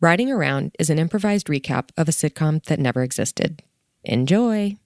[0.00, 3.64] Riding Around is an improvised recap of a sitcom that never existed.
[4.04, 4.76] Enjoy!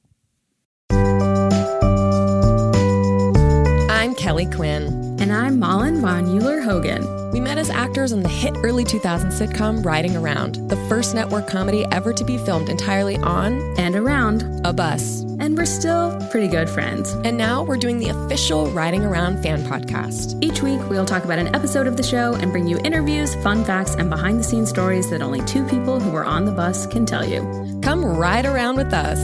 [3.90, 5.11] I'm Kelley Quinn.
[5.22, 7.30] And I'm Malin von Euler Hogan.
[7.30, 11.46] We met as actors on the hit early 2000s sitcom Riding Around, the first network
[11.46, 15.20] comedy ever to be filmed entirely on and around a bus.
[15.38, 17.12] And we're still pretty good friends.
[17.24, 20.42] And now we're doing the official Riding Around fan podcast.
[20.42, 23.64] Each week, we'll talk about an episode of the show and bring you interviews, fun
[23.64, 26.88] facts, and behind the scenes stories that only two people who were on the bus
[26.88, 27.78] can tell you.
[27.80, 29.20] Come ride around with us.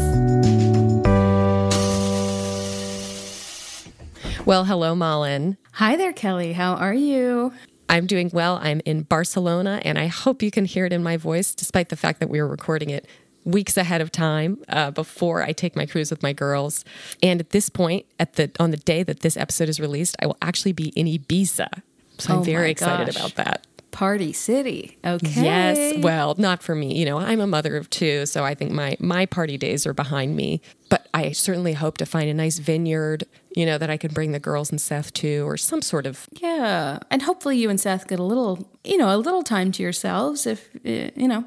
[4.49, 5.59] Well, hello, Malin.
[5.73, 6.55] Hi there, Kelley.
[6.55, 7.53] How are you?
[7.91, 8.59] I'm doing well.
[8.63, 11.97] I'm in Barcelona, and I hope you can hear it in my voice, despite the
[11.97, 13.07] fact that we were recording it
[13.45, 16.83] weeks ahead of time uh, before I take my cruise with my girls.
[17.23, 20.25] And at this point, at the on the day that this episode is released, I
[20.25, 21.69] will actually be in Ibiza.
[22.17, 23.67] So I'm oh very excited about that.
[23.99, 24.97] Party City.
[25.05, 25.43] Okay.
[25.43, 26.05] Yes.
[26.05, 26.97] Well, not for me.
[26.97, 29.93] You know, I'm a mother of two, so I think my my party days are
[29.93, 30.61] behind me.
[30.89, 33.25] But I certainly hope to find a nice vineyard,
[33.57, 36.29] you know, that I can bring the girls and Seth to, or some sort of
[36.31, 37.01] yeah.
[37.11, 40.47] And hopefully, you and Seth get a little, you know, a little time to yourselves.
[40.47, 41.45] If eh, you know,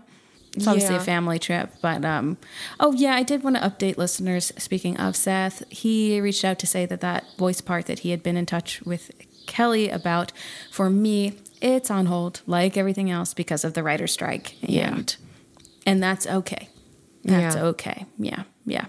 [0.53, 1.01] it's obviously yeah.
[1.01, 2.37] a family trip, but um,
[2.81, 4.51] oh yeah, I did want to update listeners.
[4.57, 8.21] Speaking of Seth, he reached out to say that that voice part that he had
[8.21, 9.09] been in touch with
[9.47, 10.33] Kelly about
[10.69, 14.55] for me it's on hold like everything else because of the writer strike.
[14.61, 15.01] And, yeah.
[15.85, 16.69] And that's okay.
[17.23, 17.63] That's yeah.
[17.63, 18.05] okay.
[18.17, 18.43] Yeah.
[18.65, 18.85] Yeah.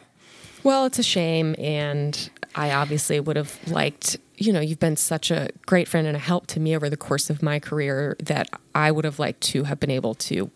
[0.65, 1.55] Well, it's a shame.
[1.59, 6.17] And I obviously would have liked, you know, you've been such a great friend and
[6.17, 9.41] a help to me over the course of my career that I would have liked
[9.43, 10.51] to have been able to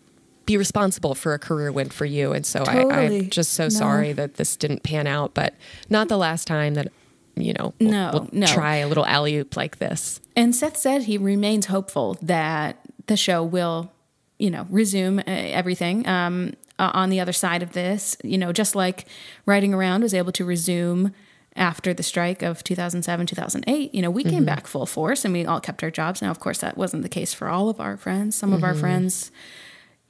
[0.45, 2.31] be responsible for a career win for you.
[2.31, 2.93] And so totally.
[2.93, 3.69] I, am just so no.
[3.69, 5.53] sorry that this didn't pan out, but
[5.89, 6.91] not the last time that
[7.41, 8.47] you know, we'll, no, we'll no.
[8.47, 10.19] try a little alley oop like this.
[10.35, 13.91] And Seth said he remains hopeful that the show will,
[14.37, 18.17] you know, resume uh, everything um, uh, on the other side of this.
[18.23, 19.07] You know, just like
[19.45, 21.13] Riding Around was able to resume
[21.57, 24.29] after the strike of 2007 2008 you know we mm-hmm.
[24.29, 27.01] came back full force and we all kept our jobs now of course that wasn't
[27.01, 28.57] the case for all of our friends some mm-hmm.
[28.57, 28.81] of our mm-hmm.
[28.81, 29.31] friends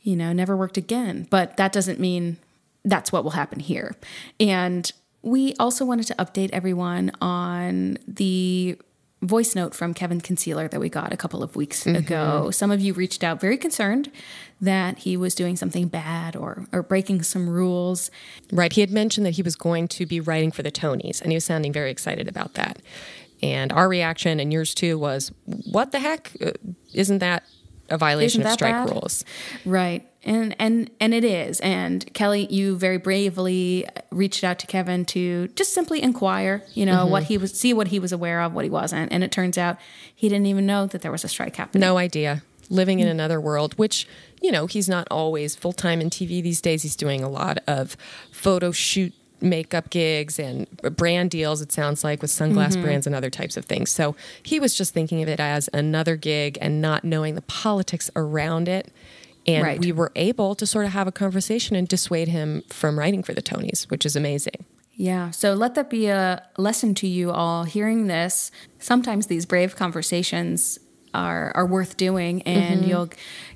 [0.01, 2.37] you know never worked again but that doesn't mean
[2.83, 3.95] that's what will happen here
[4.41, 4.91] and
[5.27, 8.77] we also wanted to update everyone on the
[9.21, 11.97] voice note from Kevin Concealer that we got a couple of weeks mm-hmm.
[11.97, 12.51] ago.
[12.51, 14.11] Some of you reached out very concerned
[14.61, 18.09] that he was doing something bad or or breaking some rules.
[18.51, 18.71] Right.
[18.71, 21.35] He had mentioned that he was going to be writing for the Tonys and he
[21.35, 22.81] was sounding very excited about that.
[23.43, 26.31] And our reaction and yours too was, "What the heck?
[26.41, 26.53] Uh,
[26.93, 27.43] isn't that
[27.89, 28.89] a violation of strike bad?
[28.89, 29.23] rules?"
[29.65, 30.07] Right.
[30.23, 31.59] And and and it is.
[31.61, 37.03] And kelley you very bravely reached out to kevin to just simply inquire you know
[37.03, 37.11] mm-hmm.
[37.11, 39.11] what he was see what he was aware of what he wasn't.
[39.11, 39.77] And it turns out
[40.13, 41.81] he didn't even know that there was a strike happening.
[41.81, 42.43] No idea.
[42.69, 44.07] Living in another world which
[44.41, 46.83] you know he's not always full-time in tv these days.
[46.83, 47.95] He's doing a lot of
[48.31, 52.81] photo shoot makeup gigs and brand deals it sounds like with sunglass mm-hmm.
[52.81, 56.15] brands and other types of things so he was just thinking of it as another
[56.15, 58.91] gig and not knowing the politics around it
[59.47, 59.79] and right.
[59.79, 63.33] we were able to sort of have a conversation and dissuade him from writing for
[63.33, 64.65] the Tonys, which is amazing.
[64.93, 65.31] Yeah.
[65.31, 68.51] So let that be a lesson to you all hearing this.
[68.79, 70.79] Sometimes these brave conversations
[71.13, 72.89] are are worth doing and mm-hmm.
[72.89, 73.09] you'll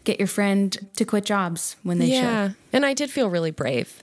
[0.05, 2.13] get your friend to quit jobs when they yeah.
[2.13, 2.21] should.
[2.23, 2.51] Yeah.
[2.73, 4.01] And I did feel really brave.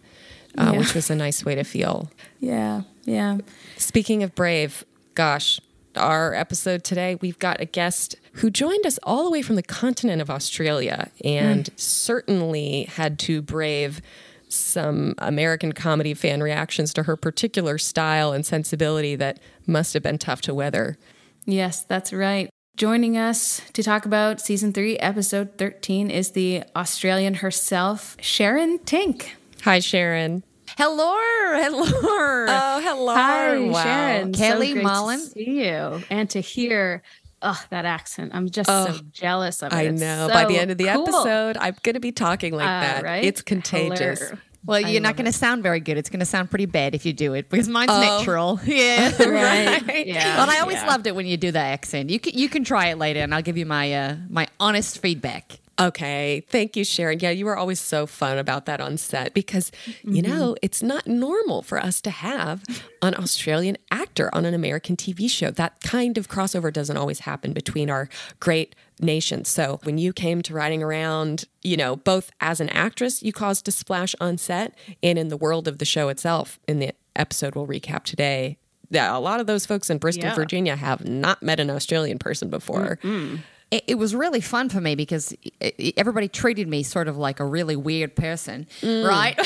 [0.58, 0.78] Uh, yeah.
[0.78, 2.10] which was a nice way to feel.
[2.40, 2.82] Yeah.
[3.04, 3.38] Yeah.
[3.76, 5.60] Speaking of brave, gosh,
[5.96, 9.62] our episode today, we've got a guest who joined us all the way from the
[9.62, 11.80] continent of Australia and mm.
[11.80, 14.02] certainly had to brave
[14.48, 20.18] some American comedy fan reactions to her particular style and sensibility that must have been
[20.18, 20.98] tough to weather.
[21.44, 22.50] Yes, that's right.
[22.76, 29.30] Joining us to talk about season three, episode 13, is the Australian herself, Sharon Tink.
[29.64, 30.44] Hi, Sharon.
[30.78, 31.12] Hello,
[31.60, 32.46] hello.
[32.48, 33.12] Oh, hello.
[33.12, 33.82] Hi, wow.
[33.82, 34.32] Sharon.
[34.32, 35.18] Kelley so Mullen.
[35.18, 37.02] see you and to hear
[37.42, 38.30] oh, that accent.
[38.32, 39.74] I'm just oh, so jealous of it.
[39.74, 40.28] I know.
[40.28, 41.02] So By the end of the cool.
[41.02, 43.02] episode, I'm going to be talking like uh, that.
[43.02, 43.24] Right?
[43.24, 44.20] It's contagious.
[44.20, 44.40] Hilarious.
[44.64, 45.98] Well, you're not going to sound very good.
[45.98, 48.00] It's going to sound pretty bad if you do it because mine's oh.
[48.00, 48.60] natural.
[48.64, 49.84] Yeah, right.
[49.84, 50.06] right.
[50.06, 50.36] Yeah.
[50.36, 50.86] Well, I always yeah.
[50.86, 52.08] loved it when you do the accent.
[52.08, 55.00] You can you can try it later, and I'll give you my uh, my honest
[55.00, 55.58] feedback.
[55.80, 56.44] Okay.
[56.48, 57.20] Thank you, Sharon.
[57.20, 60.16] Yeah, you were always so fun about that on set because, mm-hmm.
[60.16, 62.64] you know, it's not normal for us to have
[63.00, 65.50] an Australian actor on an American TV show.
[65.52, 68.08] That kind of crossover doesn't always happen between our
[68.40, 69.48] great nations.
[69.48, 73.68] So when you came to riding around, you know, both as an actress, you caused
[73.68, 77.54] a splash on set and in the world of the show itself, in the episode
[77.54, 78.58] we'll recap today.
[78.90, 80.34] Yeah, a lot of those folks in Bristol, yeah.
[80.34, 82.98] Virginia have not met an Australian person before.
[83.02, 83.36] Mm-hmm.
[83.70, 87.16] It, it was really fun for me because i- i- everybody treated me sort of
[87.16, 89.06] like a really weird person, mm.
[89.06, 89.38] right?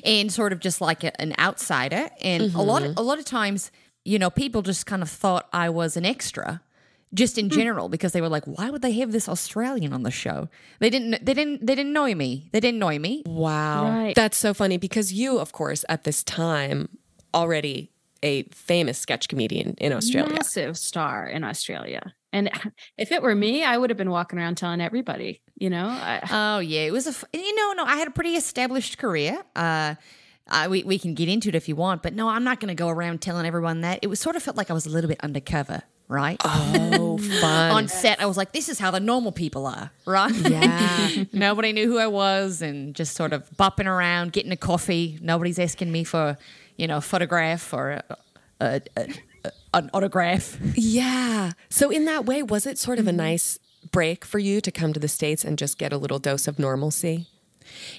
[0.04, 2.08] and sort of just like a, an outsider.
[2.20, 2.92] And a lot, mm-hmm.
[2.92, 3.70] of, a lot of times,
[4.04, 6.62] you know, people just kind of thought I was an extra,
[7.14, 7.54] just in hmm.
[7.54, 10.48] general, because they were like, "Why would they have this Australian on the show?"
[10.80, 12.48] They didn't, they didn't, they didn't know me.
[12.52, 13.22] They didn't know me.
[13.26, 13.88] Wow.
[13.88, 14.14] Right.
[14.14, 16.88] That's so funny because you, of course, at this time,
[17.32, 17.90] already
[18.22, 20.34] a famous sketch comedian in Australia.
[20.34, 22.14] Massive star in Australia.
[22.36, 22.50] And
[22.98, 26.20] if it were me, I would have been walking around telling everybody, you know, I,
[26.30, 27.84] Oh yeah, it was a f- you know no.
[27.84, 29.42] I had a pretty established career.
[29.54, 29.94] Uh,
[30.48, 32.68] I, we we can get into it if you want, but no, I'm not going
[32.68, 33.98] to go around telling everyone that.
[34.02, 36.40] It was sort of felt like I was a little bit undercover, right?
[36.44, 37.70] Oh, fun.
[37.72, 40.32] On set, I was like, "This is how the normal people are," right?
[40.32, 41.24] yeah.
[41.32, 45.18] Nobody knew who I was, and just sort of bopping around, getting a coffee.
[45.20, 46.38] Nobody's asking me for,
[46.76, 48.04] you know, a photograph or a,
[48.60, 49.08] a, a, a,
[49.84, 50.58] an autograph.
[50.74, 51.52] Yeah.
[51.68, 53.58] So in that way, was it sort of a nice
[53.92, 56.58] break for you to come to the States and just get a little dose of
[56.58, 57.26] normalcy?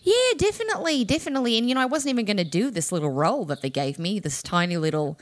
[0.04, 1.58] Yeah, definitely, definitely.
[1.58, 4.00] And you know, I wasn't even going to do this little role that they gave
[4.00, 5.20] me, this tiny little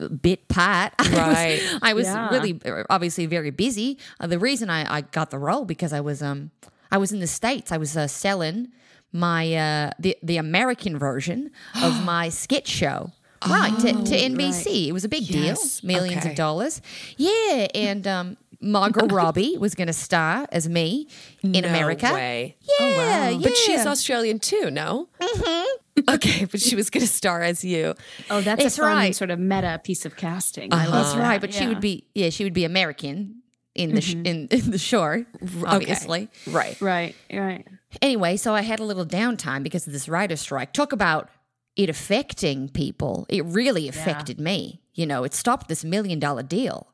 [0.00, 0.92] uh, bit part.
[1.12, 1.60] Right.
[1.82, 2.30] I was, I was Yeah.
[2.30, 3.98] really, uh, obviously, very busy.
[4.18, 6.50] Uh, the reason I, I got the role because I was, um,
[6.90, 7.72] I was in the states.
[7.72, 8.68] I was uh, selling
[9.12, 11.50] my uh, the the American version
[11.82, 13.12] of my sketch show.
[13.48, 16.30] Right to, to NBC, it was a big Yes, deal, millions okay.
[16.30, 16.80] of dollars.
[17.16, 21.08] Yeah, and um, Margot Robbie was going to star as me
[21.42, 22.12] in No America.
[22.12, 22.56] way.
[22.80, 23.38] Yeah, yeah.
[23.42, 25.08] But she's Australian too, no?
[25.20, 26.10] Mm-hmm.
[26.14, 27.94] okay, but she was going to star as you.
[28.30, 29.14] oh, that's It's a fun right.
[29.14, 30.72] sort of meta piece of casting.
[30.72, 33.42] I love That's right, but she would be yeah, she would be American
[33.74, 35.24] in the sh- in, in the shore,
[35.66, 36.28] obviously.
[36.46, 36.80] Right.
[36.80, 37.66] right, right.
[38.02, 40.72] Anyway, so I had a little downtime because of this writer's strike.
[40.72, 41.28] Talk about
[41.76, 43.26] it affecting people.
[43.28, 44.80] It really affected me.
[44.94, 46.88] You know, it stopped this million dollar deal.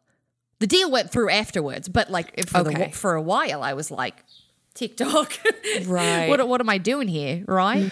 [0.58, 2.86] The deal went through afterwards, but like for Okay.
[2.88, 4.24] the for a while, I was like,
[4.74, 5.32] TikTok,
[5.86, 6.28] Right.
[6.28, 7.44] what what am I doing here?
[7.46, 7.90] Right?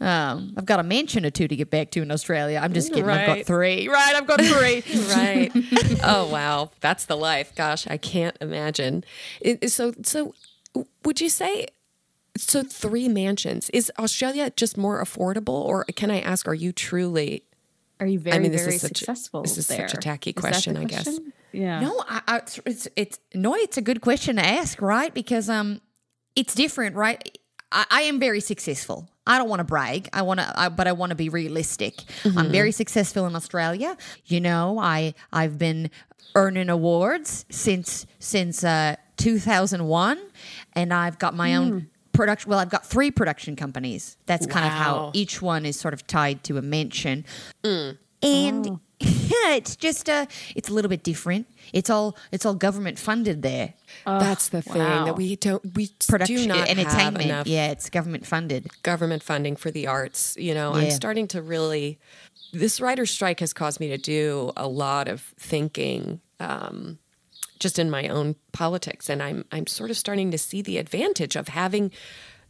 [0.00, 2.60] Um, I've got a mansion or two to get back to in Australia.
[2.62, 3.08] I'm just kidding.
[3.10, 3.88] I've got three.
[3.88, 4.14] Right?
[4.14, 4.82] I've got three.
[5.14, 5.50] right.
[6.04, 7.54] oh wow, that's the life.
[7.56, 9.04] Gosh, I can't imagine.
[9.40, 10.34] It- so so
[11.04, 11.66] would you say
[12.36, 17.44] so three mansions is Australia just more affordable or can I ask are you truly
[18.00, 19.96] Are you very, I mean, this very is such a- successful this is such a
[19.98, 21.18] tacky Is that the question, I guess.
[21.52, 21.80] Yeah.
[21.80, 25.12] No, I, I, it's, it's it's no, it's a good question to ask, right?
[25.12, 25.82] Because um,
[26.34, 27.38] it's different, right?
[27.70, 29.08] I, I am very successful.
[29.26, 30.08] I don't want to brag.
[30.14, 32.02] I want to, I, but I want to be realistic.
[32.24, 33.96] I'm very successful in Australia.
[34.26, 35.90] You know, I I've been
[36.34, 40.18] earning awards since since uh, 2001,
[40.72, 42.50] and I've got my own production.
[42.50, 44.16] Well, I've got three production companies.
[44.26, 47.24] That's kind of how each one is sort of tied to a mention.
[48.22, 51.46] And yeah, it's just uh it's a little bit different.
[51.72, 53.74] It's all it's all government funded there.
[54.04, 55.04] that's the thing wow.
[55.06, 57.24] that we don't we Production do not entertainment.
[57.24, 58.68] enough Yeah, it's government funded.
[58.82, 60.36] government funding for the arts.
[60.38, 61.98] You know, I'm starting to really.
[62.52, 66.98] This writer's strike has caused me to do a lot of thinking, um,
[67.62, 71.34] just in my own politics, and I'm I'm sort of starting to see the advantage
[71.36, 71.90] of having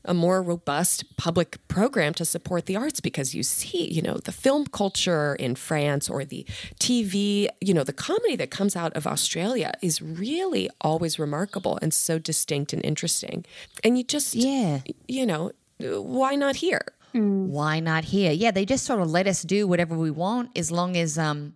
[0.04, 4.32] a more robust public program to support the arts because you see, you know, the
[4.32, 6.44] film culture in France or the
[6.80, 11.94] TV, you know, the comedy that comes out of Australia is really always remarkable and
[11.94, 13.44] so distinct and interesting.
[13.84, 14.80] And you just, Yeah.
[15.06, 16.84] you know, why not here?
[17.12, 18.32] Why not here?
[18.32, 21.54] Yeah, they just sort of let us do whatever we want as long as um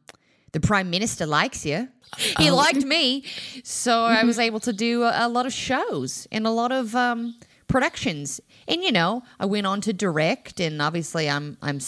[0.57, 1.87] the prime minister likes you.
[2.39, 3.25] He liked me,
[3.63, 6.95] so I was able to do a, a lot of shows and a lot of
[6.97, 7.35] um,
[7.69, 8.41] productions.
[8.67, 11.79] And you know, I went on to direct, and obviously, I'm I'm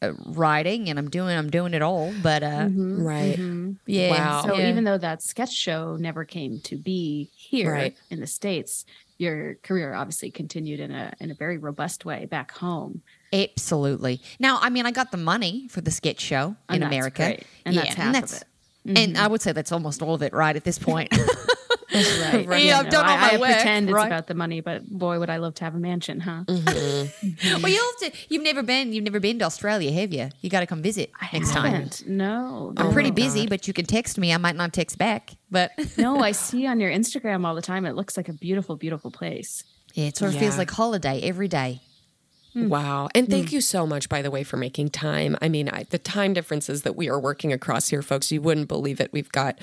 [0.00, 2.14] uh, writing and I'm doing I'm doing it all.
[2.22, 3.38] But uh, Right.
[3.86, 4.42] yeah, Wow.
[4.46, 4.70] So yeah.
[4.70, 7.96] even though that sketch show never came to be here Right.
[8.10, 8.86] in the states,
[9.18, 13.02] your career obviously continued in a in a very robust way back home.
[13.34, 14.20] Absolutely.
[14.38, 17.24] Now, I mean, I got the money for the sketch show And in that's America,
[17.24, 17.46] great.
[17.64, 18.44] And that's half of it.
[18.86, 19.24] And mm-hmm.
[19.24, 21.12] I would say that's almost all of it, right at this point.
[21.94, 22.64] Right.
[22.64, 24.06] Yeah, I've done all I, my I work, pretend it's right?
[24.06, 26.42] about the money, but boy, would I love to have a mansion, huh?
[26.46, 27.62] Mm-hmm.
[27.62, 28.18] well, you'll have to.
[28.28, 28.92] You've never been.
[28.92, 30.28] You've never been to Australia, have you?
[30.40, 31.72] You got to come visit next time.
[31.72, 32.08] Haven't.
[32.08, 32.72] No.
[32.76, 32.92] I'm no.
[32.92, 34.32] pretty busy, but you can text me.
[34.32, 37.86] I might not text back, but No, I see on your Instagram all the time.
[37.86, 39.62] It looks like a beautiful, beautiful place.
[39.94, 41.80] yeah, it sort of feels like holiday every day.
[42.54, 43.08] Wow.
[43.14, 45.36] And thank you so much, by the way, for making time.
[45.42, 48.68] I mean, I, the time differences that we are working across here, folks, you wouldn't
[48.68, 49.12] believe it.
[49.12, 49.58] We've got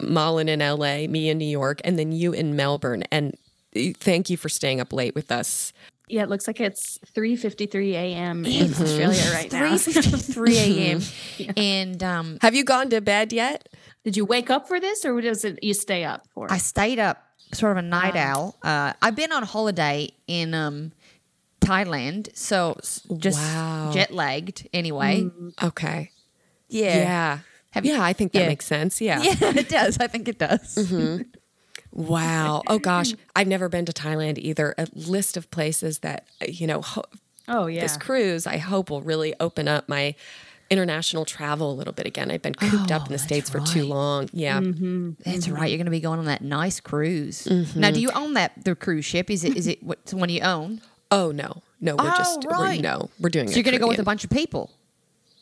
[0.00, 3.04] Malin in LA, me in New York, and then you in Melbourne.
[3.12, 3.36] And
[3.76, 5.72] uh, thank you for staying up late with us.
[6.08, 8.44] Yeah, it looks like it's 3:53 a.m.
[8.44, 9.78] in Australia right Three now.
[9.78, 11.00] fifty three a.m.
[11.56, 13.68] and um, Have you gone to bed yet?
[14.04, 16.52] Did you wake up for this, or does it you stay up for?
[16.52, 18.56] I stayed up sort of a night owl.
[18.62, 20.92] Uh, I've been on holiday in um,
[21.62, 23.90] Thailand, so s- just Wow.
[23.94, 25.28] jet lagged anyway.
[25.62, 26.10] Okay.
[26.68, 26.96] Yeah.
[26.96, 27.38] Yeah.
[27.70, 28.48] Have you- yeah, I think that yeah.
[28.48, 29.00] makes sense.
[29.00, 29.20] Yeah.
[29.22, 29.96] Yeah, it does.
[29.98, 30.76] I think it does.
[31.94, 32.62] Wow.
[32.68, 34.74] Oh gosh, I've never been to Thailand either.
[34.78, 37.04] A list of places that uh, you know ho-
[37.48, 37.82] Oh yeah.
[37.82, 40.14] this cruise I hope will really open up my
[40.70, 42.30] international travel a little bit again.
[42.30, 43.88] I've been cooped up Oh, in the that's states for too right.
[43.88, 44.28] long.
[44.32, 44.58] Yeah.
[45.22, 45.68] That's right.
[45.68, 47.44] You're going to be going on that nice cruise.
[47.44, 47.78] Mm-hmm.
[47.78, 49.30] Now, do you own that the cruise ship?
[49.30, 50.80] Is it is it what, the one you own?
[51.12, 51.62] Oh no.
[51.80, 52.76] No, we're Oh, just right.
[52.78, 54.70] we're, no, we're doing So you're going to go with a bunch of people.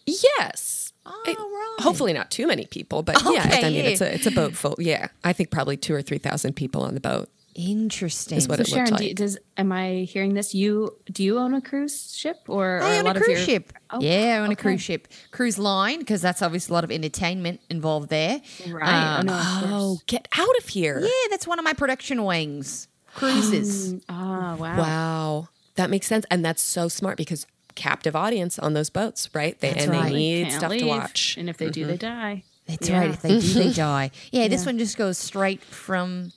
[0.07, 0.93] Yes.
[1.07, 1.77] Oh, I- right.
[1.85, 3.83] Hopefully not too many people, but yeah, I mean yeah.
[3.83, 4.77] it's a it's a boat full.
[4.79, 7.29] Yeah, I think probably two or three thousand people on the boat.
[7.55, 8.39] Interesting.
[8.39, 9.17] Is what So it looked Sharon, do you, like.
[9.17, 10.55] does am I hearing this?
[10.55, 13.39] You do you own a cruise ship or, or I own a lot of cruise
[13.39, 13.73] your- ship.
[13.91, 15.09] Oh, yeah, I own a cruise ship.
[15.31, 18.41] Cruise line, because that's obviously a lot of entertainment involved there.
[18.69, 19.15] Right.
[19.17, 19.41] oh Um, no.
[19.65, 21.01] Oh, get out of here!
[21.01, 22.89] Yeah, that's one of my production wings.
[23.15, 23.95] Cruises.
[23.95, 24.57] oh wow.
[24.59, 25.49] Wow,
[25.81, 29.59] that makes sense, and that's so smart because captive audience on those boats, right?
[29.61, 30.05] They That's and right.
[30.11, 31.37] they need Can't stuff to watch.
[31.39, 32.45] And if they do, they die.
[32.67, 32.99] That's Yeah.
[33.01, 33.11] right.
[33.11, 34.11] If they do, they die.
[34.33, 36.33] Yeah, this one just goes straight from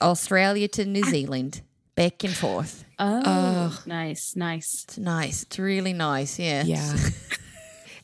[0.00, 1.62] Australia to New Zealand,
[1.94, 2.84] back and forth.
[2.98, 4.84] Oh, nice, nice.
[4.84, 5.42] It's nice.
[5.42, 6.38] It's really nice.
[6.38, 6.62] Yeah.
[6.64, 6.96] Yeah.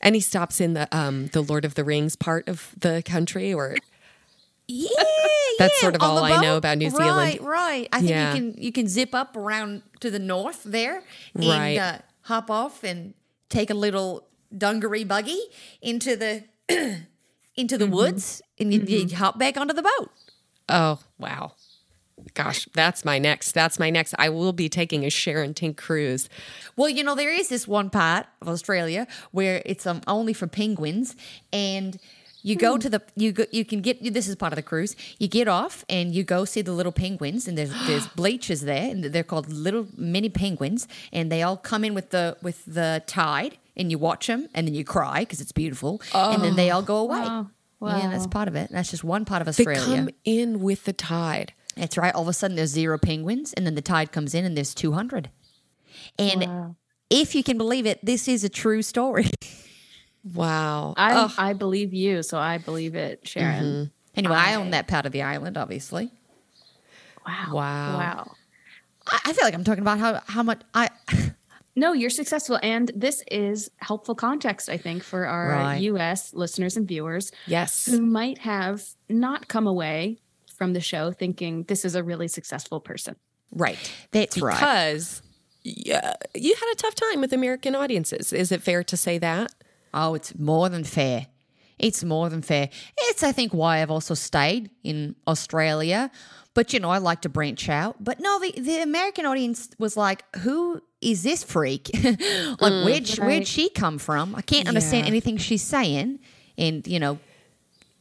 [0.01, 3.53] and he stops in the um the Lord of the Rings part of the country,
[3.53, 3.77] or
[4.71, 4.87] Yeah,
[5.57, 7.17] That's yeah, sort of all I know about New Zealand.
[7.17, 7.41] right.
[7.41, 7.89] Right.
[7.91, 8.35] I think Yeah.
[8.35, 11.01] you can you can zip up around to the north there
[11.33, 11.77] and Right.
[11.77, 13.15] uh, hop off and
[13.49, 15.41] take a little dungaree buggy
[15.81, 17.77] into the into Mm-hmm.
[17.79, 20.11] the woods and you, you hop back onto the boat.
[20.69, 21.53] oh wow,
[22.35, 23.53] gosh, that's my next.
[23.53, 24.13] That's my next.
[24.19, 26.29] I will be taking a Sharon Tink cruise.
[26.75, 30.45] Well, you know there is this one part of Australia where it's um, only for
[30.45, 31.15] penguins
[31.51, 31.97] and.
[32.41, 32.79] You go Hmm.
[32.79, 34.95] to the you go you can get this is part of the cruise.
[35.19, 38.89] You get off and you go see the little penguins and there's there's bleachers there
[38.89, 43.03] and they're called little mini penguins and they all come in with the with the
[43.07, 46.69] tide and you watch them and then you cry because it's beautiful and then they
[46.71, 47.19] all go away.
[47.19, 47.47] Wow.
[47.81, 48.69] Yeah, that's part of it.
[48.71, 49.79] That's just one part of Australia.
[49.85, 51.53] They come in with the tide.
[51.77, 52.13] That's right.
[52.13, 54.73] All of a sudden, there's zero penguins, and then the tide comes in, and there's
[54.73, 55.29] 200.
[56.17, 56.75] And Wow.
[57.09, 59.29] if you can believe it, this is a true story.
[60.33, 60.93] Wow.
[60.97, 63.63] I I believe you, so I believe it, Sharon.
[63.63, 63.83] Mm-hmm.
[64.15, 66.11] anyway, I own that part of the island, obviously.
[67.25, 67.49] Wow.
[67.53, 67.97] Wow.
[67.97, 68.31] Wow.
[69.07, 70.89] I, I feel like I'm talking about how, how much I.
[71.75, 72.59] No, you're successful.
[72.61, 75.81] And this is helpful context, I think, for our Right.
[75.83, 77.85] US listeners and viewers yes.
[77.85, 80.17] who might have not come away
[80.57, 83.15] from the show thinking this is a really successful person.
[83.53, 83.77] Right.
[84.11, 84.55] That's right.
[84.55, 85.21] Because
[85.63, 88.33] yeah, you had a tough time with American audiences.
[88.33, 89.53] Is it fair to say that?
[89.93, 91.27] Oh, it's more than fair.
[91.77, 92.69] It's more than fair.
[92.97, 96.11] It's, I think, why I've also stayed in Australia.
[96.53, 98.03] But, you know, I like to branch out.
[98.03, 101.89] But no, the, the American audience was like, who is this freak?
[102.03, 104.35] like, mm, where'd, she, where'd she come from?
[104.35, 105.11] I can't understand Yeah.
[105.11, 106.19] anything she's saying.
[106.57, 107.17] And, you know,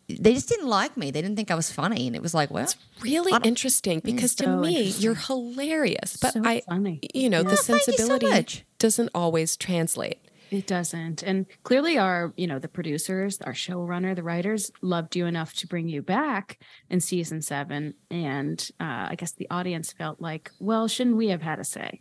[0.09, 1.11] they just didn't like me.
[1.13, 2.07] They didn't think I was funny.
[2.09, 2.69] And it was like, well,
[3.03, 7.01] Really interesting because to me you're hilarious, but So I, funny.
[7.15, 10.19] you know, the Yeah, thank you so sensibility doesn't always translate.
[10.51, 11.23] It doesn't.
[11.23, 15.67] And clearly our, you know, the producers, our showrunner, the writers loved you enough to
[15.67, 17.95] bring you back in season seven.
[18.11, 22.01] And uh, I guess the audience felt like, well, shouldn't we have had a say?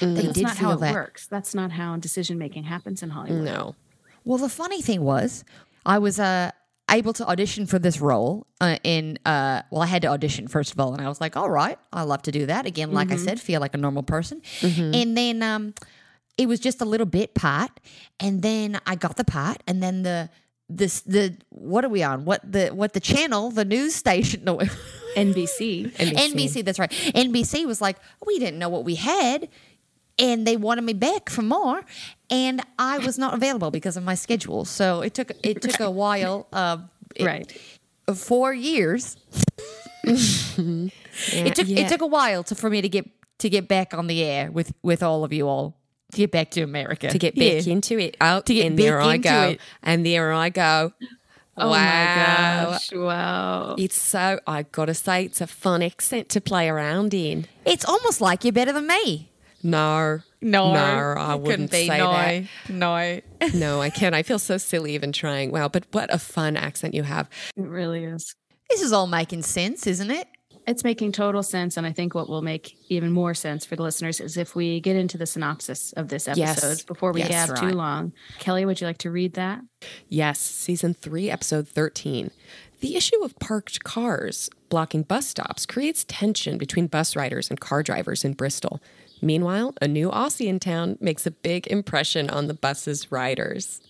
[0.00, 0.94] they That's not how it that.
[0.94, 1.26] works.
[1.26, 3.44] That's not how decision making happens in Hollywood.
[3.44, 3.74] No.
[4.24, 5.44] Well, the funny thing was,
[5.84, 6.50] I was uh,
[6.90, 8.46] able to audition for this role.
[8.60, 11.36] Uh, in uh, well, I had to audition first of all, and I was like,
[11.36, 14.02] "All right, I love to do that." Again, like I said, feel like a normal
[14.02, 14.40] person.
[14.62, 15.74] And then um,
[16.38, 17.70] it was just a little bit part,
[18.20, 20.28] and then I got the part, and then the
[20.68, 22.24] this the what are we on?
[22.24, 24.42] What the what the channel, the news station?
[24.44, 24.58] No,
[25.16, 25.92] NBC.
[25.96, 26.62] NBC.
[26.64, 26.90] That's right.
[26.90, 29.48] NBC was like, we didn't know what we had.
[30.18, 31.82] And they wanted me back for more,
[32.30, 34.64] and I was not available because of my schedule.
[34.64, 36.78] So it took it took a while, uh,
[37.14, 37.52] it- Right.
[38.14, 39.16] four years.
[40.06, 41.80] It took Yeah.
[41.80, 43.06] it took a while to, for me to get
[43.38, 45.76] to get back on the air with with all of you all
[46.12, 47.72] to get back to America To get back Yeah.
[47.72, 48.16] into it.
[48.20, 49.42] Oh, To get and there back I into go.
[49.50, 49.60] it.
[49.82, 50.92] And there I go.
[51.58, 52.64] Oh wow.
[52.64, 52.92] my gosh.
[52.92, 53.76] Wow.
[53.78, 57.46] It's so, I gotta say, it's a fun accent to play around in.
[57.64, 59.30] It's almost like you're better than me.
[59.62, 60.20] No.
[60.42, 62.44] No, No, I wouldn't say no, that.
[62.68, 63.20] No,
[63.54, 64.14] No, I can't.
[64.14, 65.50] I feel so silly even trying.
[65.50, 67.26] Wow, but what a fun accent you have.
[67.56, 68.34] It really is.
[68.68, 70.28] this is all making sense, isn't it?
[70.66, 71.76] It's making total sense.
[71.76, 74.80] And I think what will make even more sense for the listeners is if we
[74.80, 76.82] get into the synopsis of this episode Yes.
[76.82, 77.70] before we Yes, gab right.
[77.70, 78.12] too long.
[78.40, 79.60] Kelley, would you like to read that?
[80.08, 82.30] Yes, season three, episode 13.
[82.80, 87.82] The issue of parked cars blocking bus stops creates tension between bus riders and car
[87.82, 88.82] drivers in Bristol.
[89.22, 93.80] Meanwhile, a new Aussie in town makes a big impression on the bus's riders.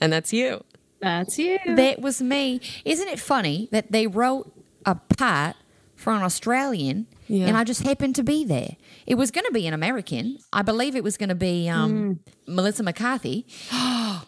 [0.00, 0.64] And that's you.
[1.00, 1.58] That's you.
[1.76, 2.60] That was me.
[2.84, 4.52] Isn't it funny that they wrote
[4.84, 5.56] a part
[6.04, 7.46] for an Australian Yeah.
[7.48, 8.76] and I just happened to be there?
[9.06, 10.38] It was going to be an American.
[10.52, 13.46] I believe it was going to be um, Melissa McCarthy.
[13.72, 14.22] oh,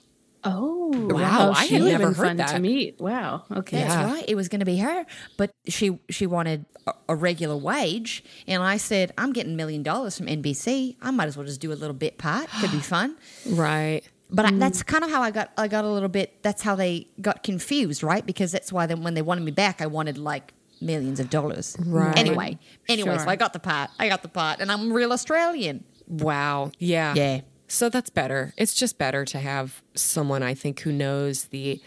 [0.44, 2.48] Wow, Oh, I had never heard fun that.
[2.54, 3.00] to meet.
[3.00, 3.42] Wow.
[3.50, 3.78] Okay.
[3.80, 4.12] That's Yeah.
[4.12, 4.24] right.
[4.28, 5.04] It was going to be her,
[5.36, 9.82] but she she wanted a, a regular wage, and I said, "I'm getting a million
[9.82, 10.96] dollars from NBC.
[11.02, 12.48] I might as well just do a little bit part.
[12.60, 14.02] Could be fun." Right.
[14.30, 15.50] But I, that's kind of how I got.
[15.58, 16.42] I got a little bit.
[16.42, 18.24] That's how they got confused, right?
[18.24, 21.76] Because that's why then when they wanted me back, I wanted like millions of dollars.
[21.80, 22.16] Right.
[22.18, 23.18] Anyway, anyway, Sure.
[23.20, 23.90] so I got the part.
[23.98, 25.84] I got the part, and I'm real Australian.
[26.06, 26.70] Wow.
[26.78, 27.14] Yeah.
[27.14, 27.40] Yeah.
[27.68, 28.52] So that's better.
[28.56, 31.80] It's just better to have someone I think who knows the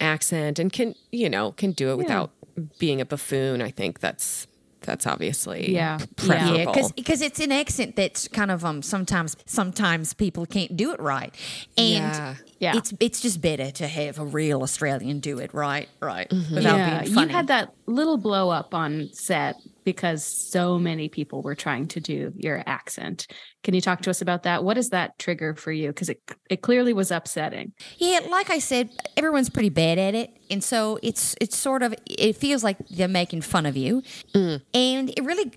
[0.00, 2.30] accent and can, you know, can do it without
[2.78, 3.60] being a buffoon.
[3.60, 4.46] I think that's
[4.82, 5.98] that's obviously Yeah.
[5.98, 6.06] Yeah.
[6.16, 6.56] preferable.
[6.76, 11.00] Yeah, because it's an accent that's kind of um sometimes sometimes people can't do it
[11.00, 11.34] right,
[11.76, 12.34] and Yeah.
[12.58, 12.76] Yeah.
[12.76, 17.02] it's it's just better to have a real Australian do it right, right, without yeah,
[17.02, 21.86] being you had that little blow up on set because so many people were trying
[21.88, 23.26] to do your accent.
[23.62, 24.64] Can you talk to us about that?
[24.64, 25.88] What is that trigger for you?
[25.88, 26.20] Because it
[26.50, 27.72] it clearly was upsetting.
[27.98, 31.94] Yeah, like I said, everyone's pretty bad at it, and so it's it's sort of
[32.06, 34.02] it feels like they're making fun of you,
[34.34, 35.52] and it really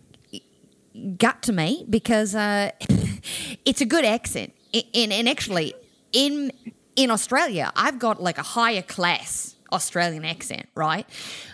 [1.18, 2.72] got to me because uh,
[3.66, 5.74] it's a good accent, and and actually
[6.12, 6.52] in
[6.96, 11.06] in Australia, I've got like a higher class Australian accent, right?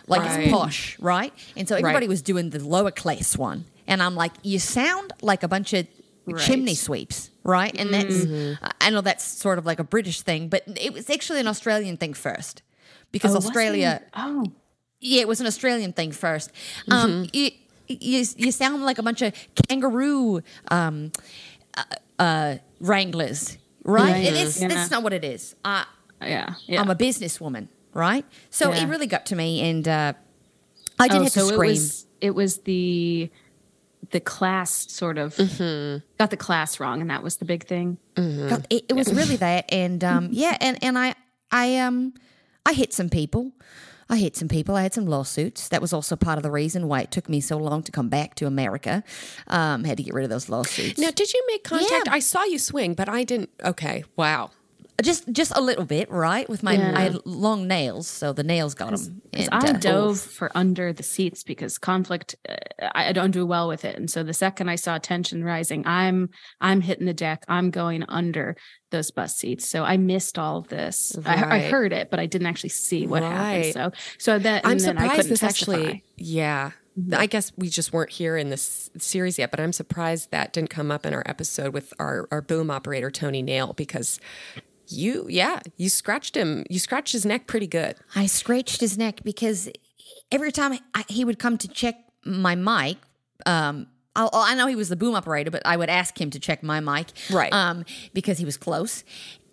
[0.07, 0.41] Like Right.
[0.41, 1.33] it's posh, right?
[1.55, 2.09] And so everybody Right.
[2.09, 5.87] was doing the lower class one, and I'm like, you sound like a bunch of
[6.25, 6.39] Right.
[6.39, 7.75] chimney sweeps, right?
[7.79, 8.25] And that's
[8.79, 11.97] I know that's sort of like a British thing, but it was actually an Australian
[11.97, 12.61] thing first
[13.11, 14.01] because Oh, Australia.
[14.15, 14.45] Oh,
[14.99, 16.49] yeah, it was an Australian thing 1st
[16.89, 17.49] Um, you,
[17.87, 19.33] you you sound like a bunch of
[19.67, 21.11] kangaroo um,
[21.75, 21.83] uh,
[22.19, 24.15] uh, wranglers, right?
[24.27, 24.67] And it's, Yeah.
[24.67, 25.55] that's not what it is.
[25.65, 25.85] I,
[26.21, 26.53] yeah.
[26.67, 26.79] yeah.
[26.81, 28.25] I'm a businesswoman, right?
[28.49, 28.83] So Yeah.
[28.83, 30.13] it really got to me, and uh,
[30.99, 31.71] I did oh, have so to scream.
[31.71, 33.29] It was, it was the
[34.11, 37.97] the class sort of got the class wrong, and that was the big thing.
[38.15, 41.15] God, it, it was really that, and um, yeah, and and I
[41.51, 42.13] I um
[42.65, 43.53] I hit some people.
[44.09, 44.75] I hit some people.
[44.75, 45.69] I had some lawsuits.
[45.69, 48.09] That was also part of the reason why it took me so long to come
[48.09, 49.05] back to America.
[49.47, 50.99] Um, had to get rid of those lawsuits.
[50.99, 52.07] now, did you make contact?
[52.07, 52.13] Yeah.
[52.13, 53.51] I saw you swing, but I didn't.
[53.63, 54.03] Okay.
[54.17, 54.51] Wow.
[55.01, 56.47] Just just a little bit, right?
[56.49, 56.93] With my Yeah.
[56.95, 59.21] I had long nails, so the nails got them.
[59.51, 62.55] I dove for under the seats because conflict, uh,
[62.93, 63.95] I, don't do well with it.
[63.95, 67.43] And so the second I saw tension rising, I'm I'm hitting the deck.
[67.47, 68.55] I'm going under
[68.91, 69.69] those bus seats.
[69.69, 71.15] So I missed all of this.
[71.25, 73.31] I, I heard it, but I didn't actually see what Right.
[73.31, 73.73] happened.
[73.73, 75.73] So so that I'm and then I surprised couldn't this testify.
[75.73, 76.03] actually.
[76.17, 76.71] Yeah.
[77.13, 80.71] I guess we just weren't here in this series yet, but I'm surprised that didn't
[80.71, 84.19] come up in our episode with our, our boom operator, Tony Nail, because
[84.91, 86.65] you, yeah, you scratched him.
[86.69, 87.95] You scratched his neck pretty good.
[88.15, 89.69] I scratched his neck because
[90.31, 92.97] every time I, he would come to check my mic,
[93.45, 96.39] um, I, I know he was the boom operator, but I would ask him to
[96.39, 97.51] check my mic, Right.
[97.53, 99.03] Um, because he was close,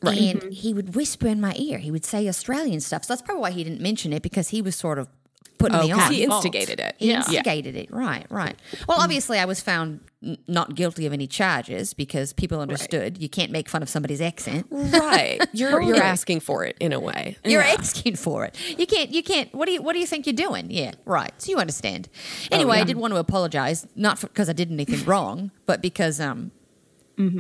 [0.02, 1.78] and he would whisper in my ear.
[1.78, 3.04] He would say Australian stuff.
[3.04, 5.08] So that's probably why he didn't mention it because he was sort of
[5.58, 6.12] putting me Oh, 'cause on.
[6.12, 6.94] he instigated it.
[6.98, 7.16] He Yeah.
[7.18, 7.90] instigated it.
[7.92, 8.56] Right, right.
[8.88, 13.28] Well, obviously, I was found n- not guilty of any charges because people understood you
[13.28, 14.66] can't make fun of somebody's accent.
[14.70, 15.40] Right.
[15.52, 17.36] You're you're asking for it in a way.
[17.44, 18.56] You're asking for it.
[18.78, 19.10] You can't.
[19.12, 19.52] You can't.
[19.54, 19.82] What do you?
[19.82, 20.70] What do you think you're doing?
[20.70, 21.32] Yeah, right.
[21.38, 22.08] So you understand.
[22.50, 26.50] Anyway, I did want to apologize, not because I did anything wrong, but because um,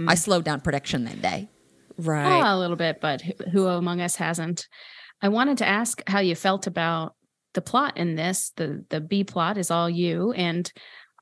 [0.06, 1.48] I slowed down production that day.
[1.96, 2.40] Right.
[2.40, 4.66] Oh, a little bit, but who, who among us hasn't?
[5.20, 7.14] I wanted to ask how you felt about
[7.58, 8.52] the plot in this.
[8.54, 10.72] The the B plot is all you, and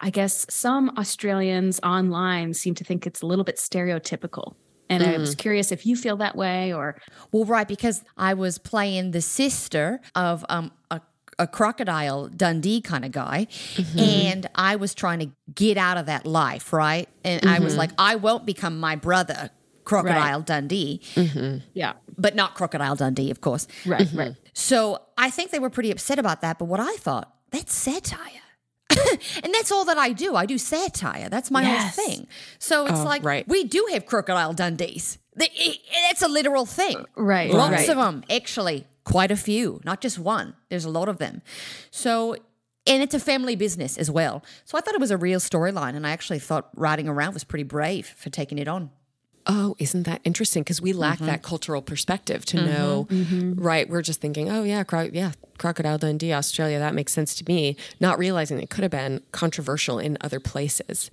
[0.03, 4.55] I guess some Australians online seem to think it's a little bit stereotypical.
[4.91, 5.39] And I was mm.
[5.39, 7.01] curious if you feel that way, or
[7.33, 11.01] Well, right, because I was playing the sister of um a
[11.39, 13.99] a crocodile Dundee kind of guy, mm-hmm.
[13.99, 17.09] and I was trying to get out of that life, right?
[17.25, 17.79] And I was mm-hmm.
[17.79, 19.51] like, I won't become my brother,
[19.85, 21.59] Crocodile Dundee, mm-hmm.
[21.73, 23.67] yeah, but not Crocodile Dundee, of course.
[23.85, 24.19] right, mm-hmm.
[24.19, 24.35] right.
[24.53, 26.59] So I think they were pretty upset about that.
[26.59, 28.43] But what I thought, that's satire.
[28.91, 30.35] and that's all that I do.
[30.37, 31.29] I do satire.
[31.29, 31.97] That's my Yes.
[31.97, 32.27] whole thing.
[32.59, 33.47] So it's Oh, like, right.
[33.49, 35.19] we do have Crocodile Dundees.
[35.35, 36.97] They- it- It's a literal thing.
[36.97, 37.89] Uh, right, Lots right.
[37.91, 38.87] of them, actually.
[39.05, 40.55] Quite a few, not just one.
[40.71, 41.43] There's a lot of them.
[41.91, 42.35] So,
[42.87, 44.43] and it's a family business as well.
[44.65, 45.95] So I thought it was a real storyline.
[45.95, 48.91] And I actually thought riding around was pretty brave for taking it on.
[49.49, 50.63] Oh, isn't that interesting?
[50.63, 51.27] Because we lack Mm-hmm.
[51.27, 53.07] that cultural perspective to know,
[53.57, 53.89] right?
[53.89, 56.79] We're just thinking, oh yeah, cro- yeah, crocodile Dundee, Australia.
[56.81, 57.77] That makes sense to me.
[58.01, 61.11] Not realizing it could have been controversial in other places.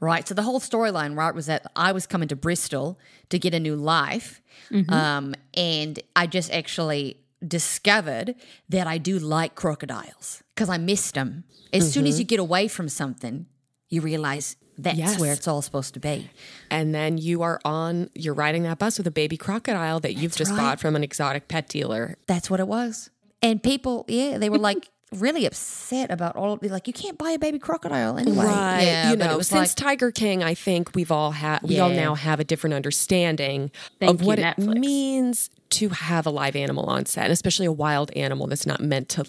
[0.00, 0.26] Right.
[0.26, 2.98] So the whole storyline, right, was that I was coming to Bristol
[3.28, 4.40] to get a new life.
[4.88, 8.34] Um, and I just actually discovered
[8.70, 11.44] that I do like crocodiles because I missed them.
[11.72, 13.46] As soon as you get away from something,
[13.88, 15.18] you realize that's Yes.
[15.18, 16.30] where it's all supposed to be.
[16.70, 20.36] And then you are on, you're riding that bus with a baby crocodile that you've
[20.36, 20.58] just right.
[20.58, 22.16] bought from an exotic pet dealer.
[22.26, 23.10] That's what it was.
[23.42, 27.32] And people, yeah, they were like really upset about all of like, you can't buy
[27.32, 28.44] a baby crocodile anyway.
[28.46, 32.14] Yeah, you know, since like, Tiger King, I think we've all had, we all now
[32.14, 36.84] have a different understanding Thank of you, what it means to have a live animal
[36.86, 39.24] on set, and especially a wild animal that's not meant to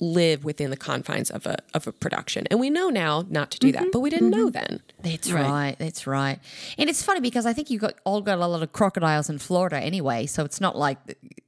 [0.00, 2.46] live within the confines of a of a production.
[2.50, 3.84] And we know now not to do Mm-hmm.
[3.84, 4.80] that, but we didn't know then.
[5.02, 5.76] That's right.
[5.78, 6.38] That's right.
[6.78, 9.38] And it's funny because I think you got all got a lot of crocodiles in
[9.38, 10.98] Florida anyway, so it's not like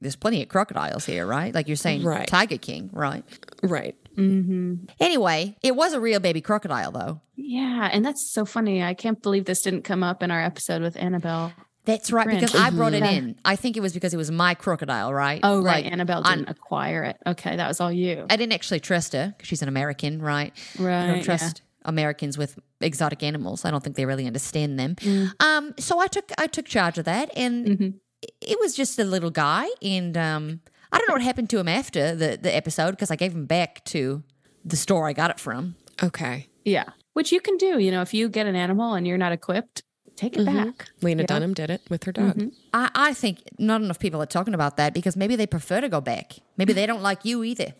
[0.01, 1.53] there's plenty of crocodiles here, right?
[1.53, 2.27] Like you're saying, Right.
[2.27, 3.23] Tiger King, right?
[3.63, 3.95] Right.
[4.99, 7.21] Anyway, it was a real baby crocodile, though.
[7.37, 8.83] Yeah, and that's so funny.
[8.83, 11.53] I can't believe this didn't come up in our episode with Annabelle.
[11.89, 12.39] That's right, Friend.
[12.39, 13.35] because I brought it in.
[13.43, 15.39] I think it was because it was my crocodile, right?
[15.43, 15.83] Oh, right.
[15.83, 17.17] Like, Annabelle didn't acquire it.
[17.25, 18.25] Okay, that was all you.
[18.29, 20.53] I didn't actually trust her because she's an American, right?
[20.77, 21.03] Right.
[21.03, 21.23] I don't yeah.
[21.23, 23.65] trust Americans with exotic animals.
[23.65, 24.95] I don't think they really understand them.
[24.95, 25.31] Mm.
[25.43, 27.83] Um, so I took I took charge of that, and Mm-hmm.
[28.21, 30.59] it- it was just a little guy, and um,
[30.91, 33.45] I don't know what happened to him after the the episode because I gave him
[33.45, 34.23] back to
[34.65, 35.75] the store I got it from.
[36.03, 36.47] Okay.
[36.65, 37.79] Yeah, which you can do.
[37.79, 39.83] You know, if you get an animal and you're not equipped,
[40.19, 40.89] take it back.
[41.01, 41.27] Lena Yeah.
[41.27, 42.35] Dunham did it with her dog.
[42.35, 42.49] Mm-hmm.
[42.73, 45.89] I, I think not enough people are talking about that because maybe they prefer to
[45.89, 46.33] go back.
[46.57, 47.73] Maybe they don't like you either,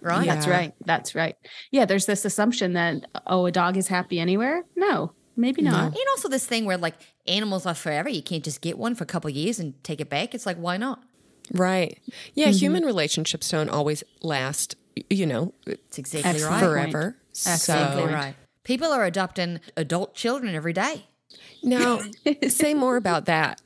[0.00, 0.26] right?
[0.26, 0.34] Yeah.
[0.34, 0.74] That's right.
[0.84, 1.36] That's right.
[1.70, 4.64] Yeah, there's this assumption that oh, a dog is happy anywhere.
[4.76, 5.84] No, maybe not.
[5.84, 6.94] And also this thing where like
[7.26, 8.08] animals are forever.
[8.08, 10.34] You can't just get one for a couple of years and take it back.
[10.34, 11.02] It's like why not?
[11.52, 11.98] Right.
[12.34, 12.48] Yeah.
[12.48, 12.58] Mm-hmm.
[12.58, 14.76] Human relationships don't always last.
[15.10, 16.52] You know, It's exactly Excellent.
[16.52, 16.60] right.
[16.60, 17.16] forever.
[17.30, 18.34] Exactly So right.
[18.62, 21.06] People are adopting adult children every day.
[21.62, 22.00] Now,
[22.48, 23.60] say more about that.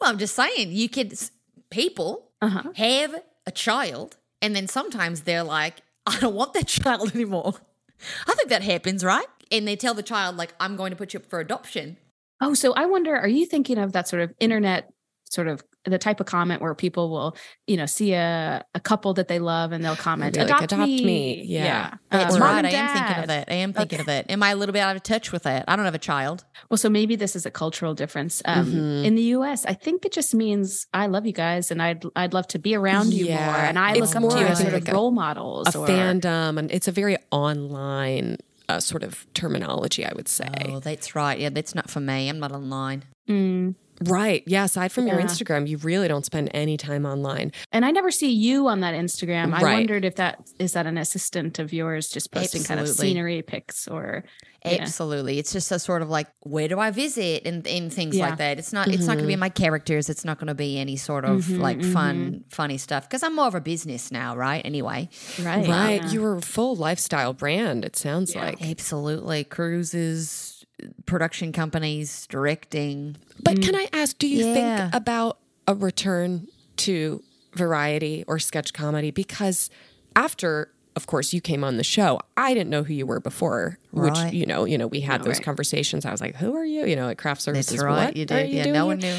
[0.00, 1.14] Well, I'm just saying, you could
[1.70, 2.72] people Uh-huh.
[2.76, 3.14] have
[3.46, 7.54] a child, and then sometimes they're like, I don't want that child anymore.
[8.26, 9.26] I think that happens, right?
[9.50, 11.96] And they tell the child, like, I'm going to put you up for adoption.
[12.40, 14.92] Oh, so I wonder, are you thinking of that sort of internet
[15.24, 19.14] sort of the type of comment where people will, you know, see a, a couple
[19.14, 21.04] that they love and they'll comment, Be like, adopt, "Adopt me.
[21.04, 21.94] me." Yeah.
[22.10, 22.64] That's Um, mom right.
[22.64, 23.48] and I am thinking of it.
[23.50, 24.26] I am thinking of it.
[24.30, 25.64] Am I a little bit out of touch with it?
[25.68, 26.44] I don't have a child.
[26.70, 28.40] Well, so maybe this is a cultural difference.
[28.44, 29.04] Um, Mhm.
[29.04, 32.32] In the U.S., I think it just means I love you guys, and I'd I'd
[32.32, 33.44] love to be around you Yeah.
[33.46, 35.10] more, and I It's look up more, to you as sort of like a- role
[35.10, 35.74] models.
[35.74, 40.48] A or, fandom, and it's a very online uh, sort of terminology, I would say.
[40.68, 41.38] Oh, that's right.
[41.38, 42.30] Yeah, that's not for me.
[42.30, 43.04] I'm not online.
[43.28, 43.74] Mm.
[44.04, 44.42] Right.
[44.46, 44.64] Yeah.
[44.64, 47.52] Aside from your Instagram, you really don't spend any time online.
[47.72, 49.52] And I never see you on that Instagram.
[49.52, 53.42] I wondered if that is that an assistant of yours just posting kind of scenery
[53.42, 54.24] pics or
[54.64, 54.78] Yeah.
[54.80, 55.38] Absolutely.
[55.38, 58.30] It's just a sort of like, where do I visit and, and things Yeah.
[58.30, 58.58] like that.
[58.58, 60.08] It's not it's not gonna be my characters.
[60.08, 63.06] It's not gonna be any sort of Mhm, like fun, funny stuff.
[63.06, 64.62] Because I'm more of a business now, right?
[64.64, 65.10] Anyway.
[65.42, 65.68] right.
[65.68, 66.02] Right.
[66.02, 66.10] yeah.
[66.10, 68.44] You were a full lifestyle brand, it sounds Yeah.
[68.46, 68.62] like.
[68.66, 69.44] Absolutely.
[69.44, 70.53] Cruises,
[71.06, 73.16] production companies, directing.
[73.42, 74.54] But can I ask, do you Yeah.
[74.90, 77.22] think about a return to
[77.54, 79.10] variety or sketch comedy?
[79.10, 79.70] Because
[80.16, 83.78] after, of course, you came on the show, I didn't know who you were before.
[83.92, 85.44] Which you know, you know, we had those right.
[85.44, 86.04] conversations.
[86.04, 87.72] I was like, "Who are you?" You know, at craft services.
[87.76, 88.06] That's right.
[88.06, 88.50] What you are did.
[88.50, 89.16] you yeah, doing no one knew.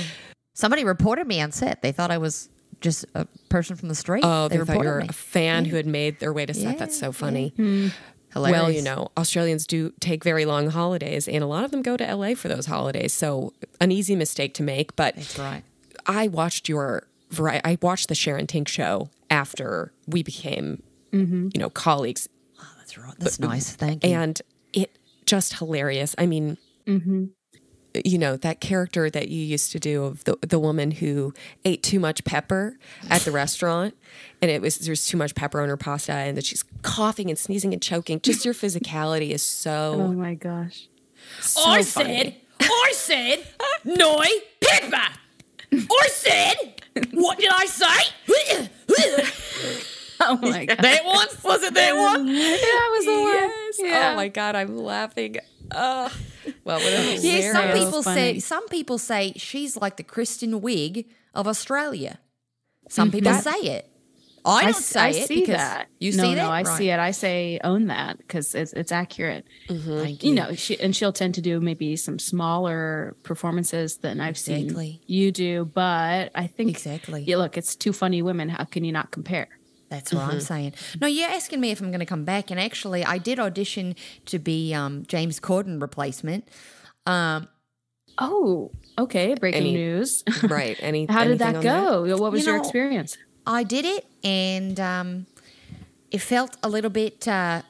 [0.54, 1.82] Somebody reported me on set.
[1.82, 2.50] They thought I was
[2.82, 4.24] just a person from the street.
[4.26, 5.08] Oh, they, thought you reported were me.
[5.10, 6.78] a fan who had made their way to set.
[6.78, 7.54] That's so funny.
[7.56, 7.88] Hmm.
[8.36, 8.62] Hilarious.
[8.62, 11.96] Well, you know, Australians do take very long holidays, and a lot of them go
[11.96, 13.14] to LA for those holidays.
[13.14, 14.94] So, an easy mistake to make.
[14.98, 15.64] But That's right.
[16.06, 21.48] I watched your vari- I watched the Sharon Tink show after we became, mm-hmm.
[21.54, 22.28] you know, colleagues,
[22.78, 23.16] That's right.
[23.18, 23.74] That's nice.
[23.74, 24.12] Thank you.
[24.12, 24.42] and
[24.74, 26.14] it just hilarious.
[26.18, 27.28] I mean, mm-hmm.
[28.04, 31.84] You know that character that you used to do of the the woman who ate
[31.84, 32.78] too much pepper
[33.10, 33.96] at the restaurant,
[34.42, 37.38] and it was there's too much pepper on her pasta, and that she's coughing and
[37.40, 38.20] sneezing and choking.
[38.22, 40.88] Just your physicality is so Oh my gosh.
[41.42, 42.16] so I funny.
[42.16, 43.46] said, I said,
[43.84, 44.22] no
[44.62, 45.14] pepper.
[45.72, 46.82] I said,
[47.12, 48.12] what did I say?
[50.22, 50.78] Oh my god.
[50.80, 51.28] that one?
[51.44, 52.26] Was it that one?
[52.36, 53.12] that was the
[53.82, 53.90] one.
[53.90, 54.12] Yeah.
[54.12, 55.38] Oh my god, I'm laughing.
[55.72, 56.10] Uh,
[56.64, 61.06] well, what a Yeah, some people say some people say she's like the Kristen Wiig
[61.34, 62.20] of Australia.
[62.90, 63.90] Some people say it.
[64.48, 65.88] I don't s- say I it see because that.
[66.00, 66.46] you no, see no, that.
[66.52, 66.78] I Right.
[66.78, 67.00] see it.
[67.00, 69.44] I say own that because it's it's accurate.
[69.68, 74.38] Thank You know, she, and she'll tend to do maybe some smaller performances than I've
[74.38, 74.92] Exactly.
[74.92, 75.66] seen you do.
[75.66, 77.24] But I think Exactly.
[77.24, 78.50] Yeah, look, it's two funny women.
[78.50, 79.48] How can you not compare?
[79.90, 80.74] That's what I'm saying.
[81.00, 83.96] No, you're asking me if I'm going to come back, and actually, I did audition
[84.26, 86.48] to be um, James Corden replacement.
[87.06, 87.48] Um,
[88.18, 89.36] Oh, okay.
[89.36, 90.24] Breaking Any- news.
[90.44, 90.78] Right.
[90.80, 92.18] Any How did that on go?
[92.18, 93.18] What was You your know, experience?
[93.46, 95.26] I did it, and um,
[96.12, 97.62] it felt a little bit uh,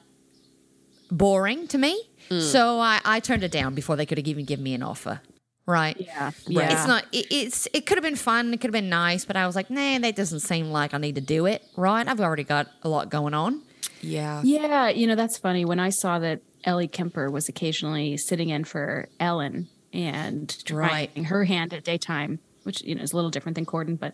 [1.11, 1.99] boring to me.
[2.39, 5.21] So I, I turned it down before they could have even given me an offer.
[5.67, 5.97] Right.
[5.99, 6.73] Yeah, yeah.
[6.73, 7.05] It's not.
[7.11, 7.67] It, it's.
[7.73, 8.53] It could have been fun.
[8.53, 10.97] It could have been nice, but I was like, nah, that doesn't seem like I
[10.99, 11.63] need to do it.
[11.75, 12.07] Right.
[12.07, 13.61] I've already got a lot going on.
[14.01, 14.41] Yeah.
[14.43, 15.65] Yeah, you know that's funny.
[15.65, 21.09] When I saw that Ellie Kemper was occasionally sitting in for Ellen and Right.
[21.25, 24.13] her hand at daytime, which you know is a little different than Corden, but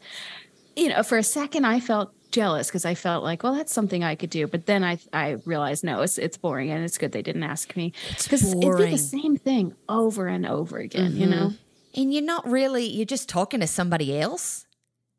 [0.77, 4.03] you know, for a second I felt jealous because I felt like, well, that's something
[4.03, 4.47] I could do.
[4.47, 7.75] But then I I realized no, it's it's boring and it's good they didn't ask
[7.75, 11.15] me because it'd be the same thing over and over again.
[11.15, 11.55] You know, mm-hmm.
[12.01, 12.85] And you're not really.
[12.85, 14.65] You're just talking to somebody else.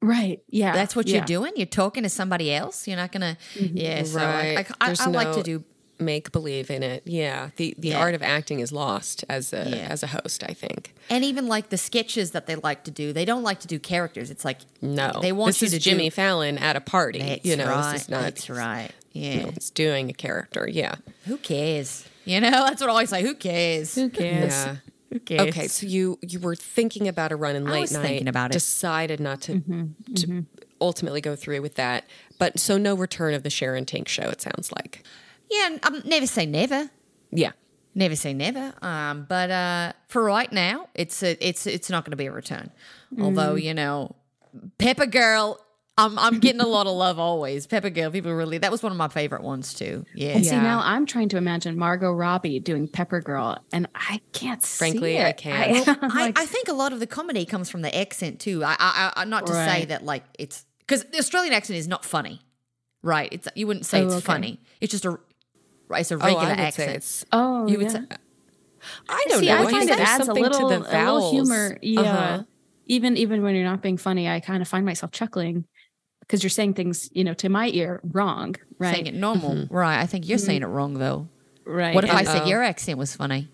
[0.01, 0.41] right?
[0.49, 1.17] Yeah, That's what yeah.
[1.17, 1.53] you're doing.
[1.57, 2.89] You're talking to somebody else.
[2.89, 3.37] You're not gonna.
[3.55, 3.77] Mm-hmm.
[3.77, 4.03] Yeah.
[4.05, 4.59] So I, Right.
[4.59, 5.65] I, I, There's I like to do.
[5.99, 7.03] Make believe in it.
[7.07, 7.51] Yeah.
[7.57, 7.99] The the Yeah.
[8.01, 9.77] art of acting is lost as a Yeah.
[9.89, 10.95] as a host, I think.
[11.09, 13.79] And even like the sketches that they like to do, they don't like to do
[13.79, 14.31] characters.
[14.31, 15.21] It's like No.
[15.23, 16.15] they want this you is to Jimmy do.
[16.15, 17.21] Fallon at a party.
[17.21, 17.93] That's you know, right.
[17.93, 18.91] this is not That's right.
[19.13, 19.43] you Yeah.
[19.43, 20.69] know, it's doing a character.
[20.69, 20.97] Yeah.
[21.27, 22.05] Who cares?
[22.25, 23.23] You know, that's what I always say.
[23.23, 23.95] Who cares?
[23.95, 24.53] Who cares?
[24.53, 24.77] Yeah.
[25.13, 25.49] Who cares?
[25.51, 28.03] Okay, so you you were thinking about a run in late I late was night.
[28.03, 28.55] thinking about it.
[28.55, 30.47] Decided not to Mm-hmm, to
[30.81, 32.05] ultimately go through with that.
[32.39, 34.25] But so no return of the Sharon Tink show.
[34.31, 35.05] It sounds like.
[35.51, 35.79] Yeah.
[35.83, 36.91] Um, never say never.
[37.31, 37.53] Yeah.
[37.95, 38.73] Never say never.
[38.81, 42.33] Um, but uh, for right now, it's a, it's it's not going to be a
[42.33, 42.71] return.
[43.21, 43.63] Although Mm.
[43.63, 44.17] you know,
[44.79, 45.59] Pepper Girl,
[45.99, 47.67] I'm I'm getting a lot of love always.
[47.67, 50.07] Pepper Girl, people really that was one of my favorite ones too.
[50.15, 50.31] Yeah.
[50.31, 50.63] And see, Yeah.
[50.63, 54.63] now I'm trying to imagine Margot Robbie doing Pepper Girl, and I can't.
[54.63, 55.87] Frankly, see I can't.
[56.03, 58.65] I, like, I think a lot of the comedy comes from the accent too.
[58.65, 62.07] I, I, I not to say that like it's because the Australian accent is not
[62.07, 62.41] funny,
[63.03, 63.29] right?
[63.31, 64.25] It's you wouldn't say Oh, it's okay.
[64.25, 64.61] funny.
[64.81, 65.21] It's just a right.
[65.91, 66.89] It's a Oh, regular I would accent.
[66.91, 67.25] say it's.
[67.33, 67.93] oh, you would yeah.
[67.93, 68.17] say
[69.09, 69.55] I don't See, know.
[69.55, 71.33] I find think it there's adds a little, to the a little vowels.
[71.33, 71.79] humor.
[71.83, 72.43] Yeah, Uh-huh.
[72.87, 75.67] even even when you're not being funny, I kind of find myself chuckling
[76.21, 78.95] because you're saying things, you know, to my ear wrong, right?
[78.95, 79.75] saying it normal, mm-hmm.
[79.75, 80.01] right?
[80.01, 80.47] I think you're mm-hmm.
[80.47, 81.29] saying it wrong though.
[81.65, 81.95] right.
[81.95, 82.49] What if I said Uh-oh.
[82.49, 83.49] your accent was funny?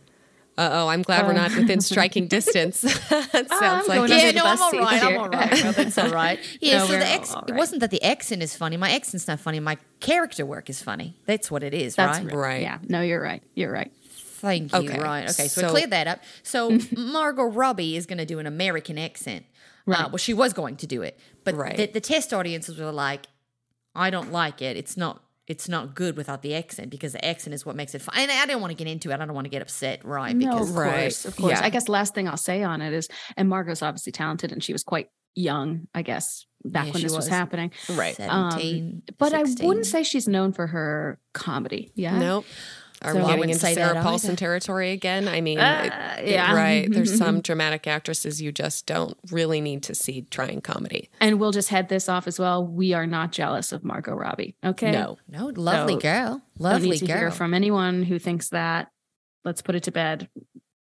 [0.58, 2.80] Uh oh, I'm glad we're not within striking distance.
[3.10, 5.02] that sounds like Yeah, no, I'm all right.
[5.04, 5.50] I'm all right.
[5.76, 6.40] That's all right.
[6.60, 8.76] Yeah, No, so the ex- all it wasn't that the accent is funny.
[8.76, 9.60] My accent's not funny.
[9.60, 11.16] My character work is funny.
[11.26, 12.34] That's what it is, That's right?
[12.34, 12.62] Right.
[12.62, 13.42] Yeah, no, you're right.
[13.54, 13.92] You're right.
[14.40, 14.78] Thank you.
[14.80, 15.24] Okay, Right.
[15.30, 15.46] Okay.
[15.48, 16.20] So, so- we cleared that up.
[16.42, 19.44] So Margot Robbie is going to do an American accent.
[19.86, 20.10] Uh, Right.
[20.10, 21.76] well, she was going to do it, but Right.
[21.76, 23.26] the, the test audiences were like,
[23.94, 24.76] "I don't like it.
[24.76, 25.22] It's not.
[25.48, 28.30] It's not good without the accent because the accent is what makes it fun." And
[28.30, 29.14] I don't want to get into it.
[29.14, 30.36] I don't want to get upset, right?
[30.36, 31.00] No, Because of Right.
[31.00, 31.52] course, of course.
[31.58, 31.64] Yeah.
[31.64, 34.72] I guess last thing I'll say on it is, and Margot's obviously talented, and she
[34.72, 37.28] was quite young, I guess, back Yeah, when this was, was.
[37.28, 37.70] happening.
[37.90, 38.18] right.
[38.20, 39.02] Um, seventeen.
[39.18, 41.92] But I wouldn't say she's known for her comedy.
[41.94, 42.18] Yeah.
[42.18, 42.44] Nope.
[43.02, 44.36] Are So- we I getting into say Sarah that Paulson either.
[44.38, 45.28] territory again?
[45.28, 45.82] I mean, Uh,
[46.18, 46.52] it- it- yeah.
[46.54, 46.90] right.
[46.90, 51.08] There's some dramatic actresses you just don't really need to see trying comedy.
[51.20, 52.66] And we'll just head this off as well.
[52.66, 54.56] We are not jealous of Margot Robbie.
[54.64, 54.90] Okay.
[54.90, 55.18] No.
[55.28, 56.28] No, lovely So, girl.
[56.30, 57.30] Don't Lovely need to hear girl.
[57.30, 58.90] from anyone who thinks that.
[59.44, 60.28] Let's put it to bed.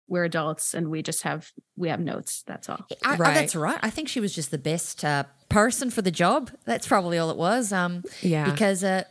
[0.07, 2.43] We're adults, and we just have we have notes.
[2.45, 2.85] That's all.
[3.03, 3.33] I, I- Right.
[3.33, 3.79] that's right.
[3.81, 6.51] I think she was just the best uh, person for the job.
[6.63, 7.73] That's probably all it was.
[7.73, 8.49] Um, Yeah.
[8.49, 9.03] Because uh,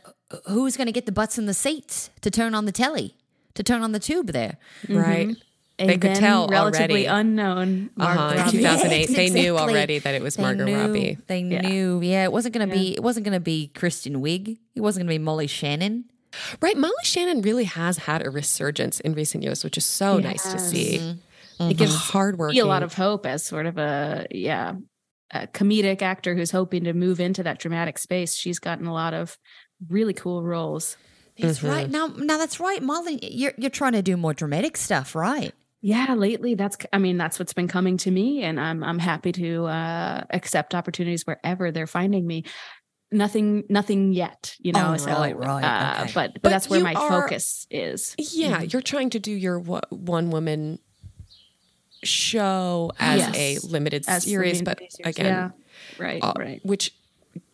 [0.47, 3.15] who's going to get the butts in the seats to turn on the telly,
[3.55, 4.57] to turn on the tube there?
[4.89, 5.35] Right.
[5.77, 7.27] A They could tell relatively already.
[7.27, 8.29] unknown Uh-huh.
[8.31, 8.51] In Robbie.
[8.59, 11.17] 2008, they knew already that it was They Margot knew, Robbie.
[11.27, 11.61] They Yeah.
[11.61, 11.99] knew.
[12.01, 12.93] Yeah, it wasn't going to be.
[12.93, 14.57] It wasn't going to be Kristen Wiig.
[14.73, 16.05] It wasn't going to be Molly Shannon.
[16.61, 16.77] Right.
[16.77, 20.59] Molly Shannon really has had a resurgence in recent years, which is so nice to
[20.59, 20.97] see.
[21.59, 21.71] Mm-hmm.
[21.71, 22.51] It gives hard work.
[22.51, 24.73] be a lot of hope as sort of a yeah
[25.31, 28.35] a comedic actor who's hoping to move into that dramatic space.
[28.35, 29.37] She's gotten a lot of
[29.89, 30.97] really cool roles.
[31.37, 31.67] That's Mm-hmm.
[31.67, 31.89] right.
[31.89, 33.19] Now, now that's right, Molly.
[33.21, 35.53] You're you're trying to do more dramatic stuff, right?
[35.81, 39.31] Yeah, lately that's I mean that's what's been coming to me, and I'm I'm happy
[39.33, 42.45] to uh, accept opportunities wherever they're finding me.
[43.11, 44.93] Nothing, nothing yet, you know.
[44.93, 46.11] Oh, so, right, right, uh, okay.
[46.15, 48.15] but, but But that's where my are- focus is.
[48.17, 50.79] Yeah, you're trying to do your one woman
[52.03, 53.35] show as Yes.
[53.63, 55.49] a limited As series, main but series, again, yeah.
[56.03, 56.61] right, uh, right.
[56.65, 56.93] which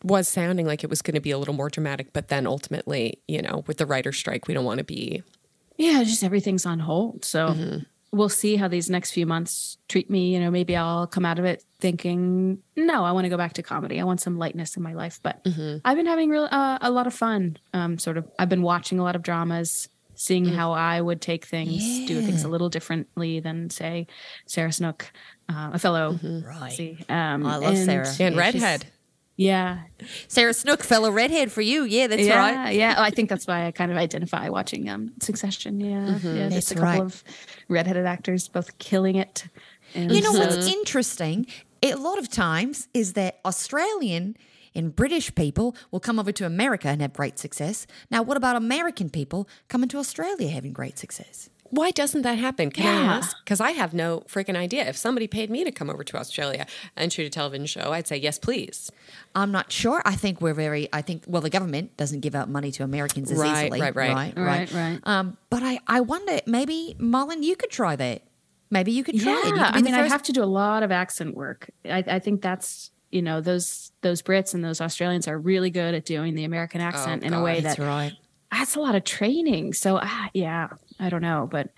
[0.02, 3.18] was sounding like it was going to be a little more dramatic, but then ultimately,
[3.28, 5.22] you know, with the writer strike, we don't want to be.
[5.76, 7.24] Yeah, just everything's on hold.
[7.24, 7.78] So Mm-hmm.
[8.16, 10.34] we'll see how these next few months treat me.
[10.34, 13.54] You know, maybe I'll come out of it thinking, no, I want to go back
[13.54, 14.00] to comedy.
[14.00, 15.18] I want some lightness in my life.
[15.22, 15.78] But Mm-hmm.
[15.84, 17.56] I've been having real uh, a lot of fun.
[17.72, 20.54] Um, sort of, I've been watching a lot of dramas, seeing Mm.
[20.54, 24.06] how I would take things, do things a little differently than say
[24.46, 25.10] Sarah Snook,
[25.48, 26.18] uh, a fellow.
[26.22, 26.72] Right.
[26.72, 28.06] See, um, I love Sarah.
[28.06, 28.86] And Yeah, she's- redhead.
[29.36, 29.80] Yeah,
[30.28, 31.84] Sarah Snook, fellow redhead for you.
[31.84, 32.74] Yeah, that's yeah, right.
[32.74, 32.94] yeah.
[32.98, 35.80] I think that's why I kind of identify watching um, Succession.
[35.80, 36.48] Yeah, yeah.
[36.48, 37.00] That's Just a couple right.
[37.00, 37.24] of
[37.68, 39.48] redheaded actors both killing it.
[39.94, 41.46] And You know so- what's interesting?
[41.82, 44.36] A lot of times is that Australian
[44.74, 47.86] and British people will come over to America and have great success.
[48.10, 51.50] Now, what about American people coming to Australia having great success?
[51.72, 52.70] Why doesn't that happen?
[52.70, 53.34] Can I ask?
[53.42, 54.86] Because I have no freaking idea.
[54.86, 58.06] If somebody paid me to come over to Australia and shoot a television show, I'd
[58.06, 58.92] say yes, please.
[59.34, 60.02] I'm not sure.
[60.04, 60.90] I think we're very.
[60.92, 63.80] I think well, the government doesn't give out money to Americans as Right, easily.
[63.80, 64.14] right, right.
[64.14, 65.00] right, Right, right.
[65.04, 68.20] Um, but I, I wonder maybe Malin, you could try that.
[68.70, 69.56] Maybe you could try it.
[69.56, 71.70] Yeah, could I the mean, I first- have to do a lot of accent work.
[71.86, 75.94] I, I think that's you know those those Brits and those Australians are really good
[75.94, 78.12] at doing the American accent in a way That's that right.
[78.50, 79.72] that's a lot of training.
[79.72, 80.68] So ah, yeah,
[81.02, 81.70] I don't know, but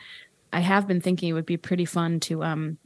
[0.53, 2.79] I have been thinking it would be pretty fun to um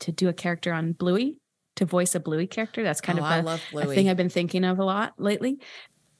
[0.00, 1.36] to do a character on Bluey
[1.76, 2.82] to voice a Bluey character.
[2.82, 5.58] That's kind Oh, of a, a thing I've been thinking of a lot lately.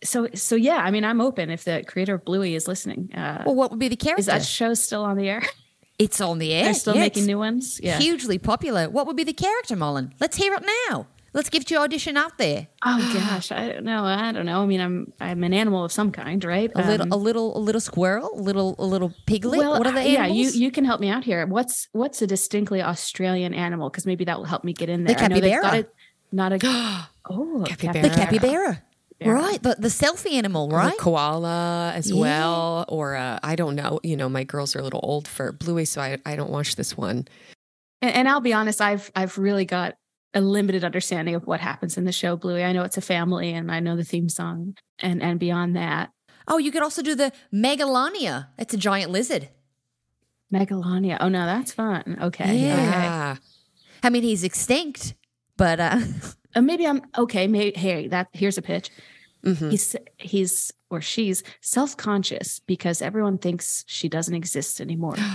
[0.05, 3.11] So so yeah, I mean, I'm open if the creator of Bluey is listening.
[3.15, 4.21] Uh, Well, what would be the character?
[4.21, 5.43] is that show still on the air?
[5.99, 6.65] it's on the air.
[6.65, 7.81] They're still Yeah, making new ones.
[7.83, 7.99] Yeah.
[7.99, 8.89] Hugely popular.
[8.89, 10.13] What would be the character, Malin?
[10.21, 11.07] Let's hear it now.
[11.35, 12.69] Let's give your audition out there.
[12.85, 14.05] Oh gosh, I don't know.
[14.05, 14.63] I don't know.
[14.63, 16.71] I mean, I'm I'm an animal of some kind, right?
[16.75, 19.59] A little, Um, a little, a little squirrel, a little, a little piglet.
[19.59, 20.15] well, what are the animals?
[20.15, 21.47] yeah, you you can help me out here.
[21.47, 23.91] What's what's a distinctly Australian animal?
[23.91, 25.15] Because maybe that will help me get in there.
[25.17, 25.93] The I know they've got capybara.
[26.33, 26.59] Not a
[27.31, 28.03] oh Capybara.
[28.03, 28.83] the capybara,
[29.21, 29.31] Yeah.
[29.31, 29.63] right?
[29.63, 30.97] The the selfie animal, Or right?
[30.99, 32.21] koala as Yeah.
[32.21, 32.85] well.
[32.89, 34.01] Or uh, I don't know.
[34.03, 36.77] You know, my girls are a little old for Bluey, so I, I don't watch
[36.77, 37.29] this one.
[38.01, 39.95] And, and I'll be honest, I've I've really got
[40.35, 42.65] a limited understanding of what happens in the show Bluey.
[42.65, 46.11] I know it's a family, and I know the theme song, and and beyond that,
[46.47, 48.49] Oh, you could also do the megalania.
[48.59, 49.49] It's a giant lizard.
[50.51, 51.19] Megalania.
[51.21, 52.19] Oh no, that's fun.
[52.23, 53.35] Okay, Yeah.
[53.37, 53.41] okay.
[54.03, 55.15] I mean, he's extinct,
[55.57, 56.01] but uh,
[56.57, 57.47] Uh, maybe I'm okay.
[57.47, 58.89] Maybe hey, that here's a pitch.
[59.45, 59.71] Mhm.
[59.71, 65.17] He's he's or she's self conscious because everyone thinks she doesn't exist anymore.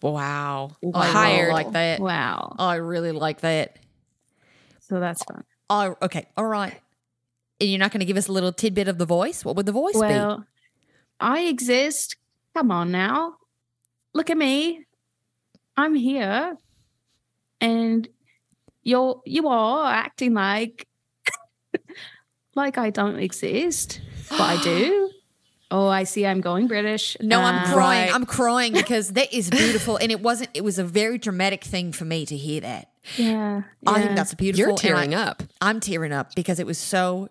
[0.00, 0.76] Wow.
[0.94, 1.40] I Hired.
[1.48, 1.98] really like that.
[2.00, 3.78] wow, I really like that.
[4.88, 5.44] So that's fun.
[5.70, 6.80] Oh, okay, all right.
[7.60, 9.44] And you're not going to give us a little tidbit of the voice.
[9.44, 10.00] What would the voice be?
[10.00, 10.46] Well,
[11.20, 12.16] I exist.
[12.54, 13.34] Come on now.
[14.14, 14.86] Look at me.
[15.76, 16.56] I'm here.
[17.60, 18.08] And
[18.82, 20.86] you're you are acting like
[22.54, 24.00] like I don't exist.
[24.30, 25.10] But I do.
[25.70, 27.16] Oh, I see I'm going British.
[27.20, 28.06] No, I'm Uh, crying.
[28.06, 28.14] right.
[28.14, 30.50] I'm crying because that is beautiful, and it wasn't.
[30.54, 32.88] It was a very dramatic thing for me to hear that.
[33.16, 33.62] Yeah.
[33.86, 34.68] I yeah, think that's a beautiful.
[34.68, 35.42] You're tearing I, up.
[35.60, 37.28] I'm tearing up because it was so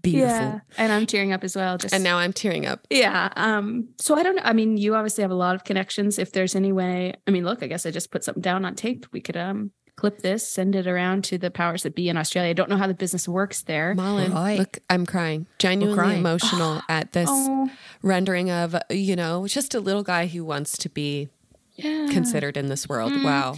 [0.00, 0.28] beautiful.
[0.36, 0.60] Yeah.
[0.78, 1.78] And I'm tearing up as well.
[1.78, 2.86] Just And now I'm tearing up.
[2.90, 3.32] Yeah.
[3.36, 4.42] Um, so I don't know.
[4.44, 6.18] I mean, you obviously have a lot of connections.
[6.18, 8.74] If there's any way, I mean, look, I guess I just put something down on
[8.74, 9.06] tape.
[9.12, 12.50] We could um clip this, send it around to the powers that be in Australia.
[12.50, 13.94] I don't know how the business works there.
[13.94, 14.58] Malin, Right.
[14.58, 15.46] look, I'm crying.
[15.58, 16.18] Genuinely crying.
[16.18, 17.70] emotional at this Oh,
[18.02, 21.28] rendering of, you know, just a little guy who wants to be
[21.76, 22.08] yeah.
[22.10, 23.12] considered in this world.
[23.12, 23.24] Mm.
[23.24, 23.56] Wow.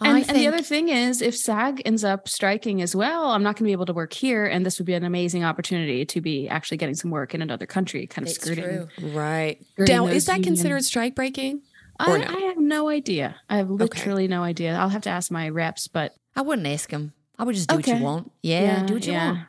[0.00, 3.42] I And, and the other thing is, if SAG ends up striking as well, I'm
[3.42, 6.04] not going to be able to work here, and this would be an amazing opportunity
[6.04, 8.64] to be actually getting some work in another country, kind of It's skirting.
[8.64, 8.88] true.
[9.14, 9.58] Right.
[9.72, 11.62] Skirting Now, is that union- considered strike breaking?
[11.98, 12.24] I, no?
[12.28, 13.36] I have no idea.
[13.48, 14.74] I have literally no idea.
[14.76, 17.12] I'll have to ask my reps, but I wouldn't ask them.
[17.38, 18.32] I would just do what you want.
[18.42, 19.26] Yeah, Yeah, do what you yeah.
[19.32, 19.40] want.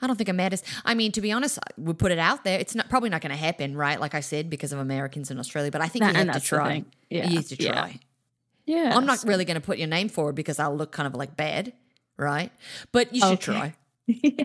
[0.00, 0.62] I don't think it matters.
[0.84, 2.58] I mean, to be honest, we put it out there.
[2.60, 3.98] It's not probably not going to happen, right?
[4.00, 5.72] Like I said, because of Americans in Australia.
[5.72, 6.84] But I think That- you have to try.
[7.10, 7.98] Yeah, You have to try.
[8.66, 11.14] yeah, I'm not really going to put your name forward because I'll look kind of
[11.14, 11.72] like bad,
[12.16, 12.52] right?
[12.92, 13.52] But you should Okay.
[13.52, 13.74] try.
[14.06, 14.44] yeah.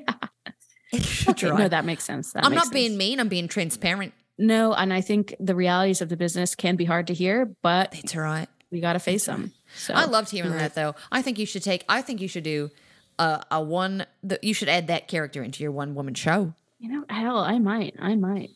[0.92, 1.58] You should Okay, try.
[1.58, 2.34] no, that makes sense.
[2.34, 3.20] That I'm makes not being mean.
[3.20, 4.14] I'm being transparent.
[4.38, 7.92] No, and I think the realities of the business can be hard to hear, but
[7.92, 8.48] That's all right.
[8.72, 9.54] we got to face them.
[9.76, 10.96] So I loved hearing that though.
[11.12, 11.84] I think you should take.
[11.88, 12.72] I think you should do
[13.20, 14.06] a, a one.
[14.24, 16.54] The, you should add that character into your one woman show.
[16.80, 18.50] you know, hell, I might, I might.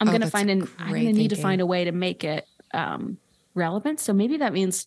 [0.00, 0.66] I'm Oh, gonna find an.
[0.78, 3.18] I'm gonna need to find a way to make it um,
[3.54, 4.00] relevant.
[4.00, 4.86] So maybe that means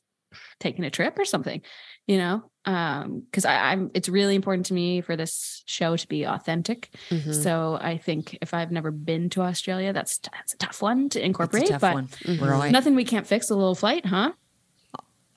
[0.60, 1.62] taking a trip or something.
[2.08, 3.91] You know, because I I'm.
[3.93, 6.89] It's really important to me for this show to be authentic.
[7.10, 7.34] Mhm.
[7.44, 11.23] So I think if I've never been to Australia, that's that's a tough one to
[11.23, 11.65] incorporate.
[11.65, 12.42] a tough but one, Mhm.
[12.42, 12.71] right?
[12.71, 13.50] nothing we can't fix.
[13.50, 14.31] A little flight, huh?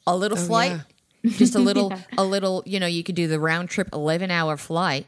[0.07, 0.81] a little Oh, flight,
[1.25, 1.31] yeah.
[1.37, 2.01] just a little, Yeah.
[2.19, 2.63] a little.
[2.65, 5.07] You know, you could do the round trip, eleven hour flight.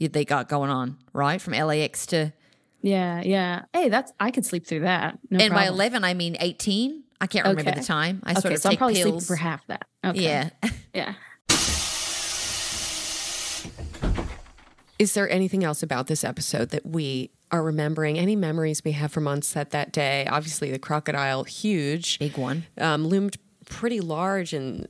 [0.00, 2.32] They got going on right from LAX to,
[2.80, 3.62] Yeah, yeah.
[3.74, 5.18] Hey, that's I could sleep through that.
[5.30, 7.02] No and by eleven I mean eighteen.
[7.20, 7.80] I can't remember Okay.
[7.80, 8.22] the time.
[8.24, 9.26] I sort okay, of so I'm take probably sleeping pills.
[9.26, 9.82] for half that.
[10.06, 10.22] Okay.
[10.22, 10.50] Yeah.
[10.94, 11.14] Yeah.
[14.98, 18.18] Is there anything else about this episode that we are remembering?
[18.18, 20.26] Any memories we have from on set that day?
[20.26, 22.64] Obviously, the crocodile, huge, Big one.
[22.78, 23.36] um, loomed
[23.66, 24.88] pretty large, and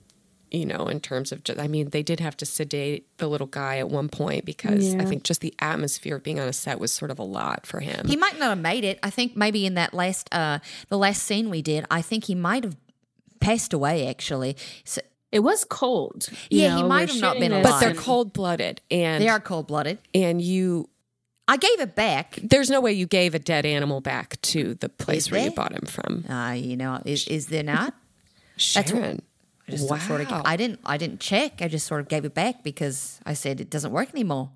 [0.50, 3.46] you know, in terms of, just, I mean, they did have to sedate the little
[3.46, 6.80] guy at one point because I think just the atmosphere of being on a set
[6.80, 8.06] was sort of a lot for him.
[8.08, 8.98] He might not have made it.
[9.02, 12.34] I think maybe in that last uh the last scene we did, I think he
[12.34, 12.76] might have
[13.40, 14.56] passed away actually.
[14.84, 16.28] So It was cold.
[16.50, 17.64] you Yeah, he might have not been alive.
[17.64, 19.98] but they're cold blooded, and they are cold blooded.
[20.14, 20.88] and you.
[21.50, 22.38] I gave it back.
[22.42, 25.50] There's no way you gave a dead animal back to the place Is where you
[25.50, 26.26] bought him from.
[26.28, 27.94] Uh, you know, is is there not?
[28.58, 29.22] Sharon.
[29.66, 29.98] I just wow.
[29.98, 31.60] sort of I didn't I didn't check.
[31.60, 34.50] I just sort of gave it back because I said it doesn't work anymore.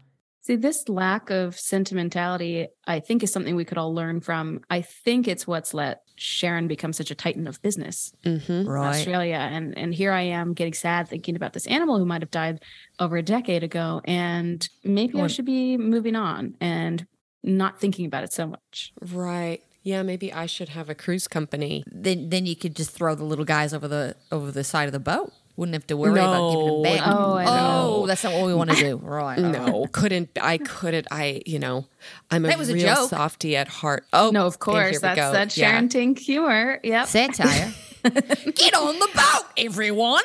[0.45, 4.61] See, this lack of sentimentality, I think, is something we could all learn from.
[4.69, 8.53] I think it's what's let Sharon become such a titan of business Mm-hmm.
[8.53, 8.89] in Right.
[8.89, 9.37] Australia.
[9.37, 12.63] And and here I am getting sad thinking about this animal who might have died
[12.99, 14.01] over a decade ago.
[14.05, 17.07] And maybe I should be moving on and
[17.45, 18.93] not thinking about it so much.
[19.01, 19.63] Right.
[19.85, 21.83] Yeah, maybe I should have a cruise company.
[21.87, 24.93] Then then you could just throw the little guys over the over the side of
[24.93, 25.33] the boat.
[25.57, 26.83] Wouldn't have to worry about giving No.
[26.83, 27.07] them back.
[27.07, 27.95] Oh, I oh, know.
[28.03, 28.97] Oh, that's not what we want to do.
[29.03, 29.39] Right.
[29.39, 31.87] No, couldn't I couldn't I, you know,
[32.31, 33.11] I'm a That was a real joke.
[33.11, 34.05] softy at heart.
[34.15, 34.91] Oh No, of course.
[34.93, 35.33] here That's go.
[35.33, 35.81] that Yeah.
[35.83, 36.81] Tink humor.
[36.83, 37.07] Yep.
[37.07, 37.73] Satire.
[38.03, 40.23] Get on the boat, everyone.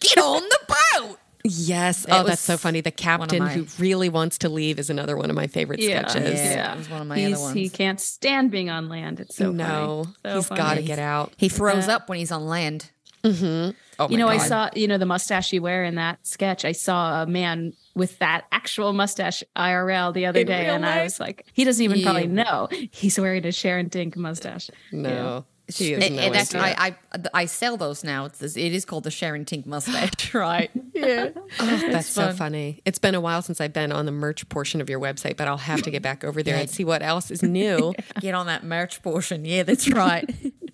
[0.00, 0.58] Get on the
[0.98, 1.18] boat.
[1.44, 2.04] Yes.
[2.06, 2.80] That oh, that's so funny.
[2.80, 6.08] The captain my- who really wants to leave is another one of my favorite Yeah,
[6.08, 6.40] sketches.
[6.40, 7.54] Yeah, it was one of my He's, other ones.
[7.54, 9.20] He can't stand being on land.
[9.20, 10.16] It's so no, funny.
[10.24, 10.60] So he's funny.
[10.60, 11.32] got to get out.
[11.36, 12.90] He throws up when he's on land.
[13.30, 13.70] Mm-hmm.
[13.98, 16.64] Oh, You my know, I saw, you know, the mustache you wear in that sketch.
[16.64, 20.84] I saw a man with that actual mustache IRL the other In day, real and
[20.86, 24.70] I was like, he doesn't even probably know he's wearing a Sharon Tink mustache.
[24.92, 25.46] No.
[25.74, 26.54] He has And, no and that's.
[26.54, 28.26] I, I I sell those now.
[28.26, 30.70] It's this, it is called the Sharon Tink mustache, right?
[30.94, 31.30] Yeah.
[31.60, 32.80] Oh, that's so funny.
[32.86, 35.46] It's been a while since I've been on the merch portion of your website, but
[35.48, 37.92] I'll have to get back over there and see what else is new.
[38.20, 39.44] Get on that merch portion.
[39.44, 40.24] Yeah, that's right.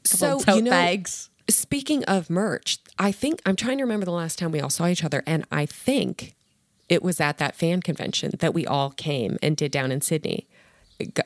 [0.04, 1.28] So, tote you know- bags.
[1.48, 4.86] Speaking of merch, I think I'm trying to remember the last time we all saw
[4.86, 6.34] each other, and I think
[6.88, 10.46] it was at that fan convention that we all came and did down in Sydney.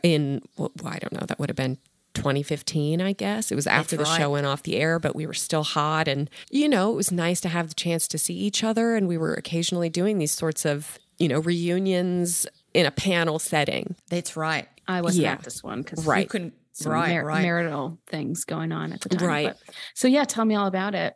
[0.03, 1.77] In well, I don't know, that would have been
[2.15, 3.53] 2015, I guess.
[3.53, 4.19] It was after the right.
[4.21, 7.13] show went off the air, but we were still hot, and you know, it was
[7.13, 10.33] nice to have the chance to see each other, and we were occasionally doing these
[10.33, 13.97] sorts of you know reunions in a panel setting.
[14.09, 14.69] That's right.
[14.89, 15.33] I wasn't Yeah.
[15.33, 16.23] at this one because Right.
[16.25, 16.55] You couldn't.
[16.77, 17.43] Some right, mar- right.
[17.43, 19.27] marital things going on at the time.
[19.29, 19.47] Right.
[19.47, 21.15] But- so yeah, tell me all about it.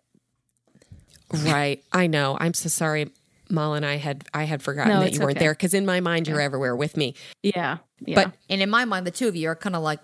[1.45, 1.83] Right.
[1.93, 2.37] I know.
[2.41, 3.11] I'm so sorry.
[3.51, 5.45] Mal and I had I had forgotten No, that it's you weren't okay.
[5.47, 7.15] there because in my mind you're everywhere with me.
[7.43, 7.79] Yeah.
[8.05, 8.15] yeah.
[8.25, 9.99] But and in my mind, the two of you are kind of like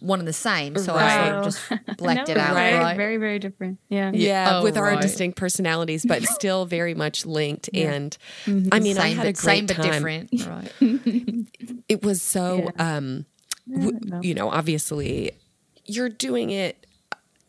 [0.00, 0.76] one and the same.
[0.76, 1.60] So I sort of just
[1.96, 2.54] blacked No, it out.
[2.54, 2.96] Very, Right.
[2.96, 3.78] very, very different.
[3.88, 4.10] Yeah.
[4.12, 7.70] yeah, Oh, with our distinct personalities, but still very much linked.
[7.72, 9.92] And I mean, I had a but, great same but time.
[9.92, 10.46] different.
[10.46, 11.46] Right.
[11.88, 13.26] It was so, um,
[13.68, 15.32] w- you know, obviously,
[15.84, 16.86] you're doing it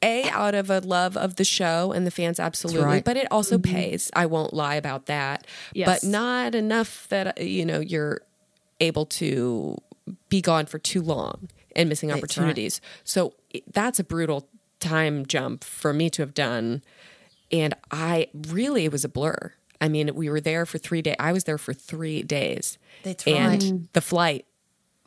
[0.03, 3.05] a out of a love of the show and the fans, absolutely, right.
[3.05, 4.09] but it also pays.
[4.15, 5.87] I won't lie about that, Yes.
[5.87, 8.21] but not enough that uh, you know you're
[8.79, 9.77] able to
[10.29, 12.17] be gone for too long and missing right.
[12.17, 12.81] opportunities.
[13.03, 13.33] So
[13.71, 14.49] that's a brutal
[14.79, 16.81] time jump for me to have done.
[17.51, 19.53] And I really, it was a blur.
[19.79, 21.15] I mean, we were there for three days.
[21.19, 22.77] I was there for three days.
[23.03, 23.93] That's and right.
[23.93, 24.45] the flight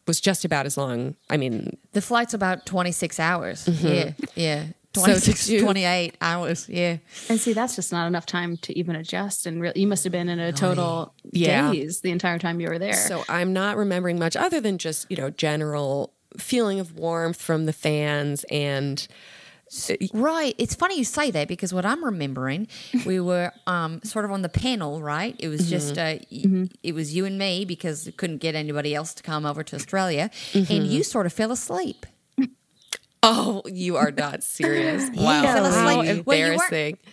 [0.06, 1.14] was just about as long.
[1.30, 3.64] I mean, The flight's about 26 hours.
[3.66, 3.86] Mm-hmm.
[3.86, 4.12] Yeah.
[4.34, 4.64] Yeah.
[4.92, 6.68] 26, did you- 28 hours.
[6.68, 6.98] Yeah.
[7.28, 9.44] And see, that's just not enough time to even adjust.
[9.44, 11.72] And really, you must have been in a total Yeah.
[11.72, 12.92] daze the entire time you were there.
[12.94, 17.66] so I'm not remembering much other than just, you know, general feeling of warmth from
[17.66, 19.06] the fans and
[20.12, 20.54] Right.
[20.58, 22.68] It's funny you say that because what I'm remembering,
[23.06, 25.34] we were um, sort of on the panel, right?
[25.38, 28.94] It was just, uh, y- it was you and me because we couldn't get anybody
[28.94, 30.30] else to come over to Australia.
[30.54, 32.06] And you sort of fell asleep.
[33.22, 35.08] oh, you are not serious.
[35.14, 35.42] You wow.
[35.42, 36.26] fell How asleep.
[36.26, 36.70] Well, you weren't-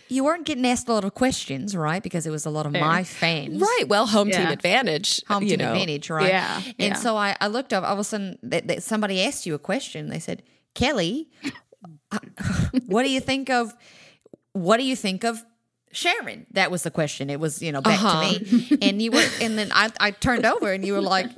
[0.10, 2.04] You weren't getting asked a lot of questions, right?
[2.04, 3.62] Because it was a lot of my fans.
[3.62, 3.86] Right.
[3.88, 5.22] Well, home team advantage.
[5.28, 5.72] Home team know.
[5.72, 6.28] advantage, right?
[6.30, 6.94] Yeah, And yeah.
[6.96, 9.60] so I, I looked up, all of a sudden, that, that somebody asked you a
[9.60, 10.10] question.
[10.10, 10.44] They said,
[10.74, 11.30] Kelley,
[12.88, 13.74] what do you think of,
[14.54, 15.44] what do you think of
[15.92, 16.46] Sharon?
[16.52, 17.30] That was the question.
[17.30, 18.34] It was, you know, back Uh-huh.
[18.34, 18.78] to me.
[18.82, 21.30] And you were, and then I, I turned over and you were like,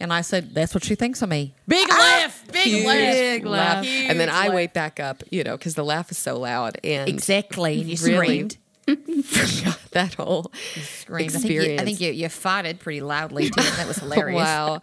[0.00, 1.54] and I said, that's what she thinks of me.
[1.66, 3.44] Big laugh, big Huge laugh.
[3.44, 3.84] laugh.
[3.84, 4.54] Huge And then I laugh.
[4.54, 6.78] wake back up, you know, because the laugh is so loud.
[6.84, 7.80] And Exactly.
[7.80, 8.26] And you Really?
[8.26, 8.56] screamed.
[9.24, 11.34] forgot that whole Screamed.
[11.36, 13.60] I think, you, I think you, you farted pretty loudly too.
[13.60, 14.36] That was hilarious.
[14.36, 14.80] Wow.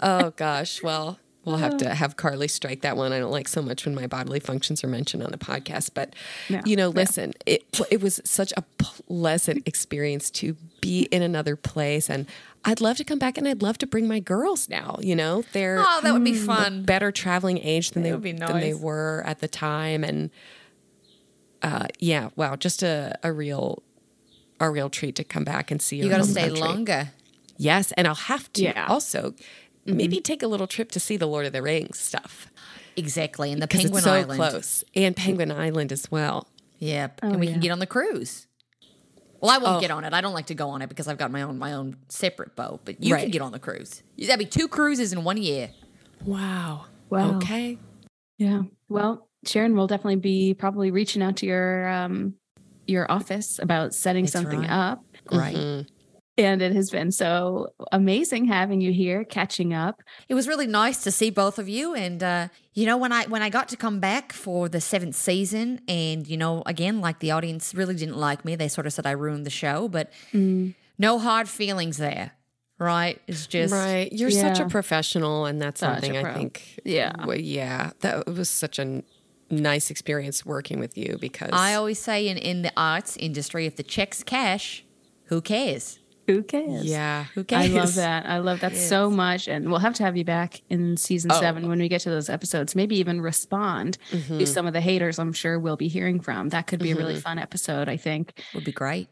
[0.00, 0.82] Oh gosh.
[0.82, 3.12] Well, We'll have to have Carly strike that one.
[3.12, 5.90] I don't like so much when my bodily functions are mentioned on the podcast.
[5.94, 6.14] But
[6.48, 7.00] No, you know, no.
[7.00, 12.26] listen, it it was such a pleasant experience to be in another place, and
[12.64, 14.98] I'd love to come back, and I'd love to bring my girls now.
[15.02, 16.82] You know, they're Oh, that would be fun.
[16.84, 20.30] better traveling age than they would be than they were at the time, and
[21.62, 23.82] uh, yeah, wow, just a a real
[24.60, 25.96] a real treat to come back and see.
[25.96, 26.60] You your got to stay country.
[26.60, 27.10] longer.
[27.56, 28.86] Yes, and I'll have to Yeah.
[28.88, 29.34] also
[29.86, 32.48] maybe take a little trip to see the Lord of the Rings stuff
[32.96, 33.50] Exactly.
[33.50, 34.36] And the because Penguin it's so Island.
[34.38, 36.46] close, and Penguin Island as well.
[36.78, 37.20] Yep.
[37.24, 37.52] Oh, and we yeah.
[37.54, 38.46] can get on the cruise.
[39.40, 39.80] Well, I won't Oh.
[39.80, 40.12] get on it.
[40.14, 42.54] I don't like to go on it because I've got my own my own separate
[42.54, 42.82] boat.
[42.84, 44.02] But you can get on the cruise.
[44.16, 45.70] That'd be two cruises in one year.
[46.24, 46.86] Wow.
[47.10, 47.36] Wow.
[47.38, 47.78] Okay.
[48.38, 48.62] Yeah.
[48.88, 52.34] Well, Sharon will definitely be probably reaching out to your um
[52.86, 54.70] your office about setting That's something right.
[54.70, 55.04] up.
[55.26, 55.56] Great.
[55.56, 55.86] Mhm.
[56.36, 60.02] And it has been so amazing having you here, catching up.
[60.28, 61.94] It was really nice to see both of you.
[61.94, 65.14] And uh, you know, when I when I got to come back for the seventh
[65.14, 68.56] season, and you know, again, like the audience really didn't like me.
[68.56, 70.12] They sort of said I ruined the show, but
[70.98, 72.32] no hard feelings there.
[72.80, 73.22] Right?
[73.28, 74.12] It's just Right.
[74.12, 76.80] You're such a professional, and that's Such something I think.
[76.84, 77.12] Yeah.
[77.24, 77.92] Well, yeah.
[78.00, 79.04] That was such a n-
[79.50, 83.76] nice experience working with you because I always say in in the arts industry, if
[83.76, 84.84] the check's cash,
[85.26, 86.00] who cares?
[86.26, 86.84] Who cares?
[86.84, 87.24] yeah.
[87.34, 87.64] Who cares?
[87.64, 88.26] I love that.
[88.26, 89.46] I love that so much.
[89.48, 91.40] And we'll have to have you back in season Oh.
[91.40, 92.74] seven when we get to those episodes.
[92.74, 94.38] Maybe even respond Mm-hmm.
[94.38, 96.48] to some of the haters I'm sure we'll be hearing from.
[96.48, 98.42] That could be a really fun episode, I think.
[98.54, 99.08] Would be great.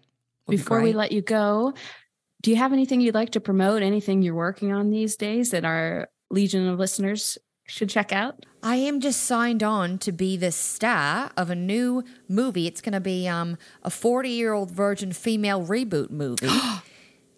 [0.46, 1.74] Would be Before we let you go,
[2.42, 3.82] do you have anything you'd like to promote?
[3.82, 7.36] Anything you're working on these days that our legion of listeners
[7.66, 8.44] should check out?
[8.62, 12.66] I am just signed on to be the star of a new movie.
[12.66, 16.48] It's going to be um, a 40 year old virgin female reboot movie.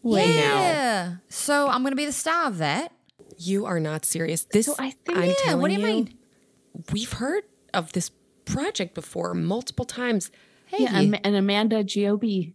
[0.04, 0.60] Wait now.
[0.60, 1.14] yeah.
[1.28, 2.92] So I'm going to be the star of that.
[3.38, 4.44] You are not serious.
[4.44, 6.14] This So I think- I'm Yeah, telling what do you mean?
[6.92, 8.10] We've heard of this
[8.44, 10.30] project before multiple times.
[10.66, 12.54] Hey, Yeah, Am- an Amanda Giobi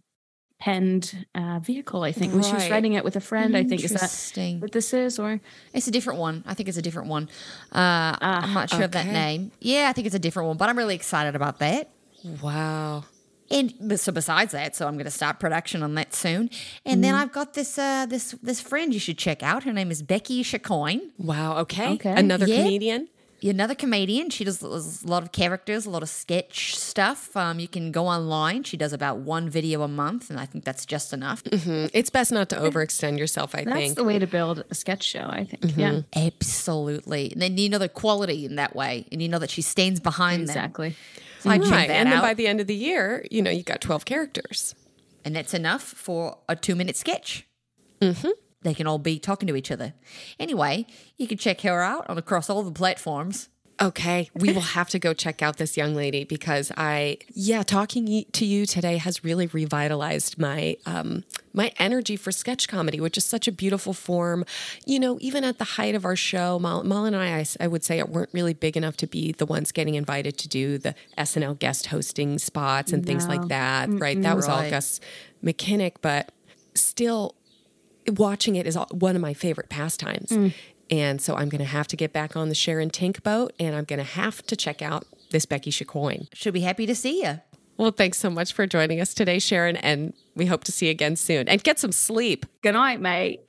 [0.60, 2.34] penned uh, vehicle, I think.
[2.34, 3.82] When she was writing it with a friend, I think.
[3.82, 4.60] Is that Interesting.
[4.60, 5.18] what this is?
[5.18, 5.40] Or
[5.72, 6.44] It's a different one.
[6.46, 7.28] I think it's a different one.
[7.72, 9.52] Uh, I'm not sure of that name.
[9.60, 11.90] Yeah, I think it's a different one, but I'm really excited about that.
[12.42, 13.04] Wow.
[13.50, 16.50] And so besides that, so I'm going to start production on that soon.
[16.86, 19.64] And then I've got this uh, this this friend you should check out.
[19.64, 21.10] Her name is Becky Chicoine.
[21.18, 21.58] Wow.
[21.58, 21.94] Okay.
[21.94, 22.14] Okay.
[22.16, 22.62] Another Yeah.
[22.62, 23.08] comedian.
[23.42, 24.28] another comedian.
[24.30, 27.34] She does a lot of characters, a lot of sketch stuff.
[27.36, 28.62] Um, you can go online.
[28.64, 31.42] She does about one video a month, and I think that's just enough.
[31.44, 33.88] Mm, It's best not to overextend yourself, I that's think.
[33.88, 35.74] That's the way to build a sketch show, I think.
[35.76, 37.32] Yeah, Absolutely.
[37.32, 40.00] And then you know the quality in that way, and you know that she stands
[40.00, 40.72] behind them.
[41.40, 41.88] So I right.
[41.88, 44.04] that And then out, by the end of the year, you know, you got 12
[44.04, 44.74] characters.
[45.24, 47.46] and that's enough for a two-minute sketch.
[48.00, 48.28] Mm-hmm.
[48.62, 49.94] They can all be talking to each other.
[50.38, 50.86] Anyway,
[51.16, 53.48] you can check her out on across all the platforms.
[53.82, 58.26] Okay, we will have to go check out this young lady because I, yeah, talking
[58.30, 61.24] to you today has really revitalized my um,
[61.54, 64.44] my energy for sketch comedy, which is such a beautiful form.
[64.84, 67.98] You know, even at the height of our show, Mal, Mal and I would say,
[67.98, 71.58] it weren't really big enough to be the ones getting invited to do the SNL
[71.58, 73.48] guest hosting spots and things like No.
[73.48, 73.88] that.
[73.88, 74.20] Right?
[74.20, 75.00] That was all Gus
[75.42, 76.32] McKinnick, but
[76.74, 77.34] still,
[78.08, 80.30] watching it is one of my favorite pastimes.
[80.90, 83.76] And so I'm going to have to get back on the Sharon Tink boat and
[83.76, 86.26] I'm going to have to check out this Becky Chicoine.
[86.34, 87.40] Should be happy to see you.
[87.76, 89.76] Well, thanks so much for joining us today, Sharon.
[89.76, 91.48] And we hope to see you again soon.
[91.48, 92.44] And get some sleep.
[92.62, 93.40] Good night, mate.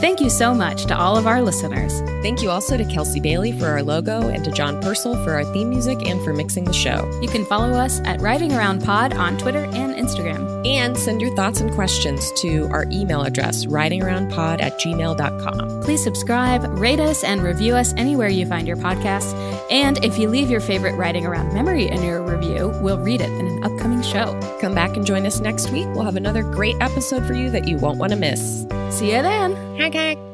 [0.00, 2.00] Thank you so much to all of our listeners.
[2.22, 5.44] Thank you also to Kelsey Bailey for our logo and to John Purcell for our
[5.52, 7.06] theme music and for mixing the show.
[7.20, 10.66] You can follow us at Riding Around Pod on Twitter and Instagram.
[10.66, 15.82] And send your thoughts and questions to our email address, ridingaroundpod at gmail.com.
[15.82, 19.34] Please subscribe, rate us, and review us anywhere you find your podcasts.
[19.70, 23.30] And if you leave your favorite Riding Around memory in your review, we'll read it
[23.30, 24.38] in an upcoming show.
[24.62, 25.86] Come back and join us next week.
[25.88, 28.66] We'll have another great episode for you that you won't want to miss.
[28.90, 29.54] See you then.
[29.90, 30.29] Okay.